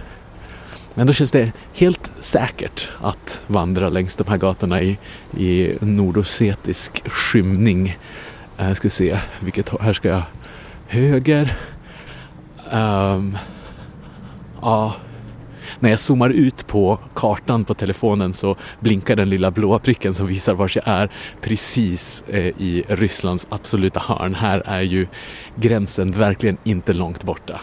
Men 0.98 1.08
då 1.08 1.14
känns 1.14 1.32
det 1.32 1.52
helt 1.74 2.12
säkert 2.20 2.90
att 3.02 3.42
vandra 3.48 3.90
längs 3.90 4.16
de 4.16 4.28
här 4.28 4.38
gatorna 4.38 4.82
i, 4.82 4.98
i 5.38 5.78
nordosetisk 5.80 7.10
skymning. 7.10 7.98
Jag 8.58 8.78
ska 8.78 8.90
se, 8.90 9.20
vilket 9.40 9.82
här 9.82 9.94
ska 9.94 10.08
jag? 10.08 10.24
Höger. 10.88 11.58
Um, 12.72 13.38
ja, 14.62 14.96
när 15.80 15.90
jag 15.90 16.00
zoomar 16.00 16.30
ut 16.30 16.68
på 16.68 17.00
kartan 17.14 17.66
på 17.66 17.74
telefonen 17.74 18.34
så 18.34 18.56
blinkar 18.80 19.16
den 19.16 19.30
lilla 19.30 19.52
blåa 19.52 19.80
pricken 19.80 20.14
som 20.14 20.28
visar 20.28 20.54
var 20.54 20.72
jag 20.76 20.88
är 20.88 21.10
precis 21.42 22.24
eh, 22.28 22.46
i 22.46 22.86
Rysslands 22.88 23.48
absoluta 23.50 24.00
hörn. 24.00 24.36
Här 24.36 24.64
är 24.66 24.82
ju 24.82 25.08
gränsen 25.56 26.12
verkligen 26.12 26.58
inte 26.64 26.94
långt 26.94 27.24
borta. 27.24 27.62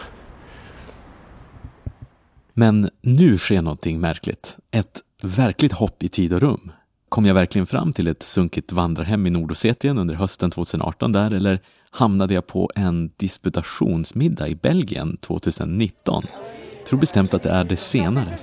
Men 2.53 2.89
nu 3.01 3.37
sker 3.37 3.61
någonting 3.61 3.99
märkligt. 3.99 4.57
Ett 4.71 5.01
verkligt 5.21 5.71
hopp 5.71 6.03
i 6.03 6.09
tid 6.09 6.33
och 6.33 6.41
rum. 6.41 6.71
Kom 7.09 7.25
jag 7.25 7.33
verkligen 7.33 7.65
fram 7.65 7.93
till 7.93 8.07
ett 8.07 8.23
sunkigt 8.23 8.71
vandrarhem 8.71 9.27
i 9.27 9.29
Nordossetien 9.29 9.97
under 9.97 10.15
hösten 10.15 10.51
2018 10.51 11.11
där 11.11 11.31
eller 11.31 11.61
hamnade 11.91 12.33
jag 12.33 12.47
på 12.47 12.71
en 12.75 13.11
disputationsmiddag 13.17 14.47
i 14.47 14.55
Belgien 14.55 15.17
2019? 15.17 16.23
Jag 16.77 16.85
tror 16.85 16.99
bestämt 16.99 17.33
att 17.33 17.43
det 17.43 17.49
är 17.49 17.63
det 17.63 17.77
senare. 17.77 18.37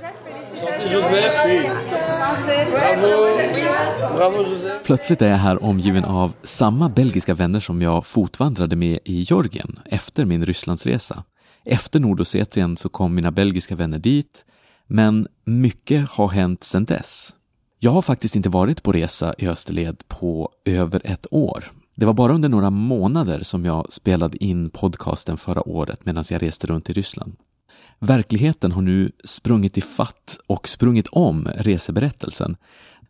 Plötsligt 4.84 5.22
är 5.22 5.28
jag 5.28 5.36
här 5.36 5.64
omgiven 5.64 6.04
av 6.04 6.32
samma 6.42 6.88
belgiska 6.88 7.34
vänner 7.34 7.60
som 7.60 7.82
jag 7.82 8.06
fotvandrade 8.06 8.76
med 8.76 8.98
i 9.04 9.20
Georgien 9.20 9.80
efter 9.84 10.24
min 10.24 10.46
Rysslandsresa. 10.46 11.24
Efter 11.64 12.00
Nordossetien 12.00 12.76
så 12.76 12.88
kom 12.88 13.14
mina 13.14 13.30
belgiska 13.30 13.76
vänner 13.76 13.98
dit, 13.98 14.44
men 14.86 15.28
mycket 15.44 16.08
har 16.10 16.28
hänt 16.28 16.64
sedan 16.64 16.84
dess. 16.84 17.34
Jag 17.78 17.90
har 17.90 18.02
faktiskt 18.02 18.36
inte 18.36 18.48
varit 18.48 18.82
på 18.82 18.92
resa 18.92 19.34
i 19.38 19.48
Österled 19.48 20.08
på 20.08 20.52
över 20.64 21.00
ett 21.04 21.26
år. 21.30 21.72
Det 21.94 22.06
var 22.06 22.12
bara 22.12 22.34
under 22.34 22.48
några 22.48 22.70
månader 22.70 23.42
som 23.42 23.64
jag 23.64 23.92
spelade 23.92 24.44
in 24.44 24.70
podcasten 24.70 25.36
förra 25.36 25.68
året 25.68 26.06
medan 26.06 26.24
jag 26.30 26.42
reste 26.42 26.66
runt 26.66 26.90
i 26.90 26.92
Ryssland. 26.92 27.36
Verkligheten 27.98 28.72
har 28.72 28.82
nu 28.82 29.12
sprungit 29.24 29.78
i 29.78 29.80
fatt 29.80 30.38
och 30.46 30.68
sprungit 30.68 31.06
om 31.06 31.48
reseberättelsen. 31.54 32.56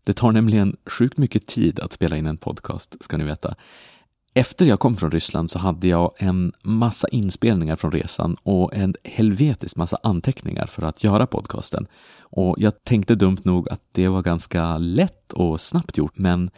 Det 0.05 0.13
tar 0.13 0.33
nämligen 0.33 0.77
sjukt 0.87 1.19
mycket 1.19 1.47
tid 1.47 1.81
att 1.81 1.93
spela 1.93 2.17
in 2.17 2.27
en 2.27 2.37
podcast, 2.37 2.97
ska 3.01 3.17
ni 3.17 3.25
veta. 3.25 3.55
Efter 4.41 4.67
jag 4.67 4.81
kom 4.81 4.97
från 4.97 5.11
Ryssland 5.11 5.51
så 5.51 5.59
hade 5.59 5.89
jag 5.89 6.13
en 6.17 6.53
massa 6.63 7.09
inspelningar 7.09 7.77
från 7.77 7.93
resan 7.93 8.37
och 8.43 8.75
en 8.75 8.95
helvetisk 9.05 9.77
massa 9.77 9.99
anteckningar 10.03 10.67
för 10.67 10.83
att 10.83 11.05
göra 11.05 11.27
podcasten. 11.27 11.87
Och 12.21 12.55
jag 12.59 12.85
tänkte 12.85 13.15
dumt 13.15 13.39
nog 13.45 13.69
att 13.69 13.83
det 13.93 14.09
var 14.09 14.23
ganska 14.23 14.79
lätt 14.79 15.33
och 15.33 15.61
snabbt 15.61 15.99
gjort, 15.99 16.19
men 16.19 16.51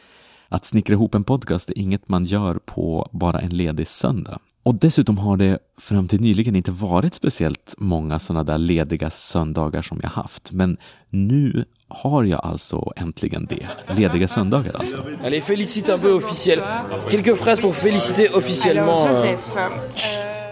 att 0.48 0.64
snickra 0.64 0.94
ihop 0.94 1.14
en 1.14 1.24
podcast 1.24 1.70
är 1.70 1.78
inget 1.78 2.08
man 2.08 2.24
gör 2.24 2.54
på 2.54 3.08
bara 3.12 3.40
en 3.40 3.56
ledig 3.56 3.88
söndag. 3.88 4.38
Och 4.62 4.74
dessutom 4.74 5.18
har 5.18 5.36
det 5.36 5.58
fram 5.78 6.08
till 6.08 6.20
nyligen 6.20 6.56
inte 6.56 6.70
varit 6.70 7.14
speciellt 7.14 7.74
många 7.78 8.18
sådana 8.18 8.44
där 8.44 8.58
lediga 8.58 9.10
söndagar 9.10 9.82
som 9.82 10.00
jag 10.02 10.10
haft. 10.10 10.52
Men 10.52 10.76
nu 11.10 11.64
har 11.94 12.24
jag 12.24 12.40
alltså 12.44 12.92
äntligen 12.96 13.46
det. 13.46 13.66
Lediga 13.94 14.28
söndagar 14.28 14.76
alltså. 14.78 15.04
Allez, 15.24 15.44
félicite 15.44 15.92
un 15.92 16.00
peu 16.00 16.12
officiel. 16.12 16.62
Quelques 17.10 17.40
phrases 17.40 17.60
pour 17.60 17.74
féliciter 17.74 18.36
officiellement. 18.36 19.06
Euh, 19.06 19.36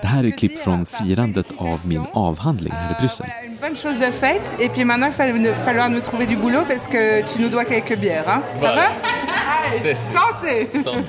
det 0.02 0.06
här 0.06 0.24
är 0.24 0.30
klipp 0.30 0.58
från 0.58 0.86
firandet 0.86 1.52
av 1.56 1.86
min 1.86 2.04
avhandling 2.12 2.72
här 2.72 2.90
i 2.90 2.94
Bryssel. 3.00 3.26
En 3.46 3.56
bonne 3.60 3.76
chose 3.76 4.06
de 4.06 4.12
fête 4.12 4.56
et 4.60 4.68
puis 4.72 4.84
maintenant 4.84 5.12
il 5.18 5.48
va 5.48 5.54
falloir 5.54 5.88
nous 5.88 6.00
trouver 6.00 6.26
du 6.26 6.36
boulot 6.36 6.64
parce 6.68 6.86
que 6.86 7.22
tu 7.22 7.42
nous 7.42 7.50
dois 7.50 7.64
quelques 7.64 7.98
bières. 8.00 8.28
Hein? 8.28 8.42
Ça 8.56 8.74
va? 8.74 8.86
Santé! 9.94 10.66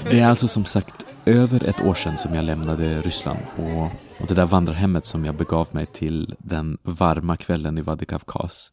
Det 0.09 0.19
är 0.19 0.27
alltså 0.27 0.47
som 0.47 0.65
sagt 0.65 1.05
över 1.25 1.69
ett 1.69 1.81
år 1.81 1.93
sedan 1.93 2.17
som 2.17 2.35
jag 2.35 2.45
lämnade 2.45 3.01
Ryssland 3.01 3.39
och, 3.55 3.83
och 4.21 4.27
det 4.27 4.33
där 4.33 4.45
vandrarhemmet 4.45 5.05
som 5.05 5.25
jag 5.25 5.35
begav 5.35 5.67
mig 5.71 5.85
till 5.85 6.35
den 6.39 6.77
varma 6.83 7.37
kvällen 7.37 7.77
i 7.77 7.81
Vladikavkaz. 7.81 8.71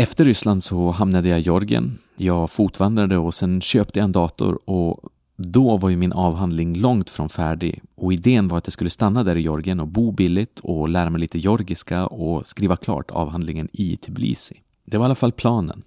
Efter 0.00 0.24
Ryssland 0.24 0.64
så 0.64 0.90
hamnade 0.90 1.28
jag 1.28 1.38
i 1.38 1.42
Georgien. 1.42 1.98
Jag 2.16 2.50
fotvandrade 2.50 3.18
och 3.18 3.34
sen 3.34 3.60
köpte 3.60 3.98
jag 3.98 4.04
en 4.04 4.12
dator 4.12 4.58
och 4.64 5.00
då 5.36 5.76
var 5.76 5.88
ju 5.88 5.96
min 5.96 6.12
avhandling 6.12 6.76
långt 6.76 7.10
från 7.10 7.28
färdig 7.28 7.82
och 7.96 8.12
idén 8.12 8.48
var 8.48 8.58
att 8.58 8.66
jag 8.66 8.72
skulle 8.72 8.90
stanna 8.90 9.24
där 9.24 9.36
i 9.36 9.40
Georgien 9.40 9.80
och 9.80 9.88
bo 9.88 10.12
billigt 10.12 10.60
och 10.62 10.88
lära 10.88 11.10
mig 11.10 11.20
lite 11.20 11.38
georgiska 11.38 12.06
och 12.06 12.46
skriva 12.46 12.76
klart 12.76 13.10
avhandlingen 13.10 13.68
i 13.72 13.96
Tbilisi. 13.96 14.60
Det 14.84 14.98
var 14.98 15.04
i 15.04 15.06
alla 15.06 15.14
fall 15.14 15.32
planen. 15.32 15.82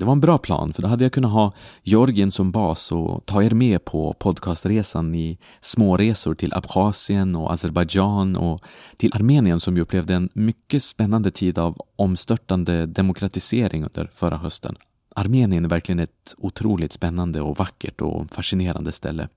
Det 0.00 0.06
var 0.06 0.12
en 0.12 0.20
bra 0.20 0.38
plan, 0.38 0.72
för 0.72 0.82
då 0.82 0.88
hade 0.88 1.04
jag 1.04 1.12
kunnat 1.12 1.30
ha 1.30 1.52
Georgien 1.82 2.30
som 2.30 2.50
bas 2.50 2.92
och 2.92 3.26
ta 3.26 3.42
er 3.42 3.50
med 3.50 3.84
på 3.84 4.14
podcastresan 4.14 5.14
i 5.14 5.38
småresor 5.60 6.34
till 6.34 6.54
Abchazien 6.54 7.36
och 7.36 7.52
Azerbajdzjan 7.52 8.36
och 8.36 8.60
till 8.96 9.10
Armenien 9.14 9.60
som 9.60 9.76
ju 9.76 9.82
upplevde 9.82 10.14
en 10.14 10.28
mycket 10.34 10.82
spännande 10.82 11.30
tid 11.30 11.58
av 11.58 11.78
omstörtande 11.96 12.86
demokratisering 12.86 13.84
under 13.84 14.10
förra 14.14 14.36
hösten. 14.36 14.76
Armenien 15.14 15.64
är 15.64 15.68
verkligen 15.68 15.98
ett 15.98 16.34
otroligt 16.38 16.92
spännande 16.92 17.40
och 17.40 17.56
vackert 17.56 18.00
och 18.00 18.34
fascinerande 18.34 18.92
ställe. 18.92 19.28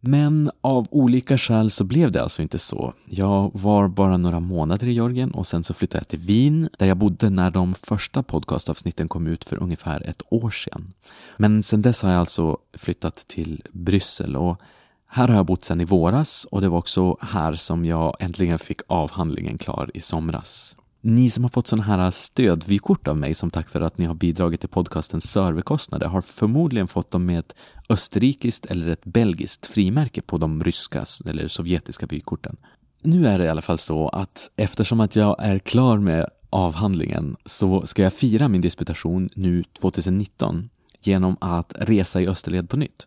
Men 0.00 0.50
av 0.60 0.86
olika 0.90 1.38
skäl 1.38 1.70
så 1.70 1.84
blev 1.84 2.12
det 2.12 2.22
alltså 2.22 2.42
inte 2.42 2.58
så. 2.58 2.94
Jag 3.06 3.50
var 3.54 3.88
bara 3.88 4.16
några 4.16 4.40
månader 4.40 4.86
i 4.86 4.92
Georgien 4.92 5.30
och 5.30 5.46
sen 5.46 5.64
så 5.64 5.74
flyttade 5.74 5.98
jag 5.98 6.08
till 6.08 6.18
Wien 6.18 6.68
där 6.78 6.86
jag 6.86 6.96
bodde 6.96 7.30
när 7.30 7.50
de 7.50 7.74
första 7.74 8.22
podcastavsnitten 8.22 9.08
kom 9.08 9.26
ut 9.26 9.44
för 9.44 9.62
ungefär 9.62 10.00
ett 10.00 10.22
år 10.28 10.50
sedan. 10.50 10.92
Men 11.36 11.62
sen 11.62 11.82
dess 11.82 12.02
har 12.02 12.10
jag 12.10 12.20
alltså 12.20 12.58
flyttat 12.74 13.16
till 13.28 13.62
Bryssel 13.72 14.36
och 14.36 14.60
här 15.06 15.28
har 15.28 15.34
jag 15.34 15.46
bott 15.46 15.64
sedan 15.64 15.80
i 15.80 15.84
våras 15.84 16.46
och 16.50 16.60
det 16.60 16.68
var 16.68 16.78
också 16.78 17.16
här 17.20 17.54
som 17.54 17.84
jag 17.84 18.16
äntligen 18.20 18.58
fick 18.58 18.80
avhandlingen 18.86 19.58
klar 19.58 19.90
i 19.94 20.00
somras. 20.00 20.75
Ni 21.08 21.30
som 21.30 21.44
har 21.44 21.48
fått 21.48 21.66
sådana 21.66 21.84
här 21.84 22.10
stödvykort 22.10 23.08
av 23.08 23.16
mig 23.16 23.34
som 23.34 23.50
tack 23.50 23.68
för 23.68 23.80
att 23.80 23.98
ni 23.98 24.04
har 24.04 24.14
bidragit 24.14 24.60
till 24.60 24.68
podcastens 24.68 25.32
serverkostnader 25.32 26.06
har 26.06 26.20
förmodligen 26.20 26.88
fått 26.88 27.10
dem 27.10 27.26
med 27.26 27.38
ett 27.38 27.54
österrikiskt 27.88 28.66
eller 28.66 28.88
ett 28.88 29.04
belgiskt 29.04 29.66
frimärke 29.66 30.22
på 30.22 30.38
de 30.38 30.64
ryska 30.64 31.04
eller 31.26 31.48
sovjetiska 31.48 32.06
vykorten. 32.06 32.56
Nu 33.02 33.26
är 33.26 33.38
det 33.38 33.44
i 33.44 33.48
alla 33.48 33.62
fall 33.62 33.78
så 33.78 34.08
att 34.08 34.50
eftersom 34.56 35.00
att 35.00 35.16
jag 35.16 35.36
är 35.38 35.58
klar 35.58 35.98
med 35.98 36.26
avhandlingen 36.50 37.36
så 37.44 37.86
ska 37.86 38.02
jag 38.02 38.12
fira 38.12 38.48
min 38.48 38.60
disputation 38.60 39.28
nu 39.34 39.64
2019 39.80 40.68
genom 41.02 41.36
att 41.40 41.72
resa 41.78 42.20
i 42.20 42.28
österled 42.28 42.68
på 42.68 42.76
nytt. 42.76 43.06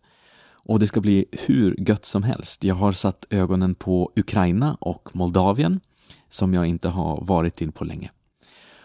Och 0.52 0.80
det 0.80 0.88
ska 0.88 1.02
bli 1.02 1.26
hur 1.32 1.76
gött 1.90 2.06
som 2.06 2.24
helst. 2.24 2.64
Jag 2.64 2.76
har 2.76 2.92
satt 2.92 3.26
ögonen 3.30 3.76
på 3.76 4.12
Ukraina 4.16 4.78
och 4.80 5.10
Moldavien 5.14 5.80
som 6.30 6.54
jag 6.54 6.66
inte 6.66 6.90
har 6.90 7.26
varit 7.26 7.56
till 7.56 7.72
på 7.72 7.84
länge. 7.84 8.12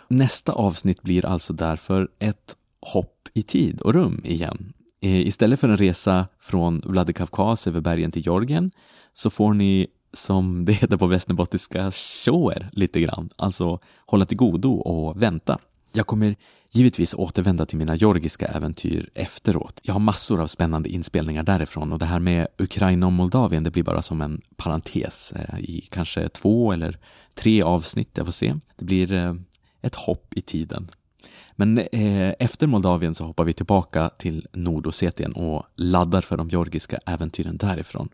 Nästa 0.08 0.52
avsnitt 0.52 1.02
blir 1.02 1.26
alltså 1.26 1.52
därför 1.52 2.08
ett 2.18 2.56
hopp 2.80 3.28
i 3.34 3.42
tid 3.42 3.80
och 3.80 3.94
rum 3.94 4.20
igen. 4.24 4.72
Eh, 5.00 5.26
istället 5.26 5.60
för 5.60 5.68
en 5.68 5.76
resa 5.76 6.26
från 6.38 6.78
Vladikavkaz 6.84 7.66
över 7.66 7.80
bergen 7.80 8.10
till 8.10 8.22
Georgien 8.26 8.70
så 9.12 9.30
får 9.30 9.54
ni, 9.54 9.86
som 10.12 10.64
det 10.64 10.72
heter 10.72 10.96
på 10.96 11.06
västerbottniska, 11.06 11.92
shower 11.92 12.68
lite 12.72 13.00
grann, 13.00 13.30
alltså 13.36 13.80
hålla 14.06 14.26
till 14.26 14.36
godo 14.36 14.72
och 14.72 15.22
vänta. 15.22 15.58
Jag 15.96 16.06
kommer 16.06 16.36
givetvis 16.70 17.14
återvända 17.14 17.66
till 17.66 17.78
mina 17.78 17.96
georgiska 17.96 18.46
äventyr 18.46 19.10
efteråt. 19.14 19.80
Jag 19.82 19.94
har 19.94 20.00
massor 20.00 20.40
av 20.40 20.46
spännande 20.46 20.88
inspelningar 20.88 21.42
därifrån 21.42 21.92
och 21.92 21.98
det 21.98 22.04
här 22.04 22.20
med 22.20 22.46
Ukraina 22.58 23.06
och 23.06 23.12
Moldavien, 23.12 23.64
det 23.64 23.70
blir 23.70 23.82
bara 23.82 24.02
som 24.02 24.20
en 24.20 24.40
parentes 24.56 25.32
eh, 25.32 25.58
i 25.58 25.88
kanske 25.90 26.28
två 26.28 26.72
eller 26.72 26.98
tre 27.34 27.62
avsnitt, 27.62 28.10
jag 28.14 28.26
får 28.26 28.32
se. 28.32 28.54
Det 28.76 28.84
blir 28.84 29.12
eh, 29.12 29.34
ett 29.82 29.94
hopp 29.94 30.34
i 30.34 30.40
tiden. 30.40 30.90
Men 31.52 31.78
eh, 31.78 32.34
efter 32.38 32.66
Moldavien 32.66 33.14
så 33.14 33.24
hoppar 33.24 33.44
vi 33.44 33.52
tillbaka 33.52 34.08
till 34.08 34.46
Nordossetien 34.52 35.32
och 35.32 35.62
laddar 35.76 36.20
för 36.20 36.36
de 36.36 36.48
georgiska 36.48 36.98
äventyren 37.06 37.56
därifrån. 37.56 38.08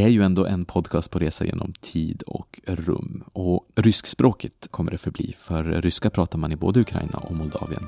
Det 0.00 0.04
är 0.04 0.08
ju 0.08 0.22
ändå 0.22 0.46
en 0.46 0.64
podcast 0.64 1.10
på 1.10 1.18
resa 1.18 1.44
genom 1.44 1.72
tid 1.80 2.22
och 2.26 2.60
rum 2.66 3.24
och 3.32 3.66
ryskspråkigt 3.76 4.68
kommer 4.70 4.90
det 4.90 4.98
förbli, 4.98 5.34
för 5.38 5.64
ryska 5.64 6.10
pratar 6.10 6.38
man 6.38 6.52
i 6.52 6.56
både 6.56 6.80
Ukraina 6.80 7.18
och 7.18 7.36
Moldavien. 7.36 7.86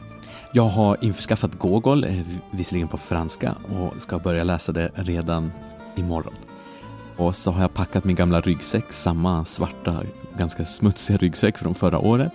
Jag 0.53 0.69
har 0.69 1.05
införskaffat 1.05 1.59
Gogol, 1.59 2.05
eh, 2.05 2.21
visserligen 2.51 2.89
på 2.89 2.97
franska, 2.97 3.55
och 3.69 4.03
ska 4.03 4.19
börja 4.19 4.45
läsa 4.45 4.73
det 4.73 4.91
redan 4.95 5.53
imorgon. 5.97 6.35
Och 7.17 7.37
så 7.37 7.51
har 7.51 7.61
jag 7.61 7.75
packat 7.75 8.05
min 8.05 8.17
gamla 8.17 8.41
ryggsäck, 8.41 8.93
samma 8.93 9.45
svarta, 9.45 10.03
ganska 10.39 10.65
smutsiga 10.65 11.17
ryggsäck 11.17 11.59
från 11.59 11.75
förra 11.75 11.99
året. 11.99 12.35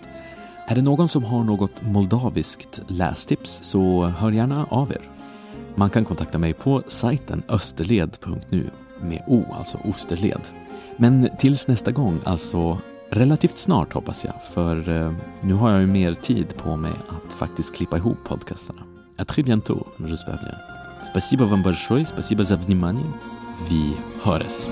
Är 0.68 0.76
det 0.76 0.82
någon 0.82 1.10
som 1.10 1.24
har 1.24 1.44
något 1.44 1.82
moldaviskt 1.82 2.82
lästips 2.88 3.60
så 3.64 4.06
hör 4.06 4.32
gärna 4.32 4.66
av 4.66 4.92
er. 4.92 5.02
Man 5.76 5.90
kan 5.90 6.06
kontakta 6.06 6.38
mig 6.38 6.54
på 6.54 6.84
sajten 6.88 7.44
österled.nu 7.50 8.70
med 9.01 9.23
O, 9.27 9.45
alltså 9.59 9.79
Osterled. 9.85 10.41
Men 10.97 11.29
tills 11.39 11.69
nästa 11.69 11.91
gång, 11.91 12.21
alltså 12.25 12.79
relativt 13.11 13.59
snart 13.59 13.93
hoppas 13.93 14.25
jag, 14.25 14.35
för 14.55 14.89
eh, 14.89 15.13
nu 15.41 15.55
har 15.55 15.71
jag 15.71 15.81
ju 15.81 15.87
mer 15.87 16.15
tid 16.15 16.57
på 16.57 16.77
mig 16.77 16.93
att 17.09 17.33
faktiskt 17.33 17.75
klippa 17.75 17.97
ihop 17.97 18.19
podcastarna. 18.25 18.83
À 19.19 19.25
très 19.25 19.43
bientôt, 19.43 19.87
j'espère 19.99 20.39
bien. 20.45 20.57
Спасибо 21.05 21.45
вам 21.45 21.63
большое, 21.63 22.05
спасибо 22.05 22.45
за 22.45 22.57
внимание. 22.57 23.07
Vi 23.69 23.97
hörs. 24.23 24.69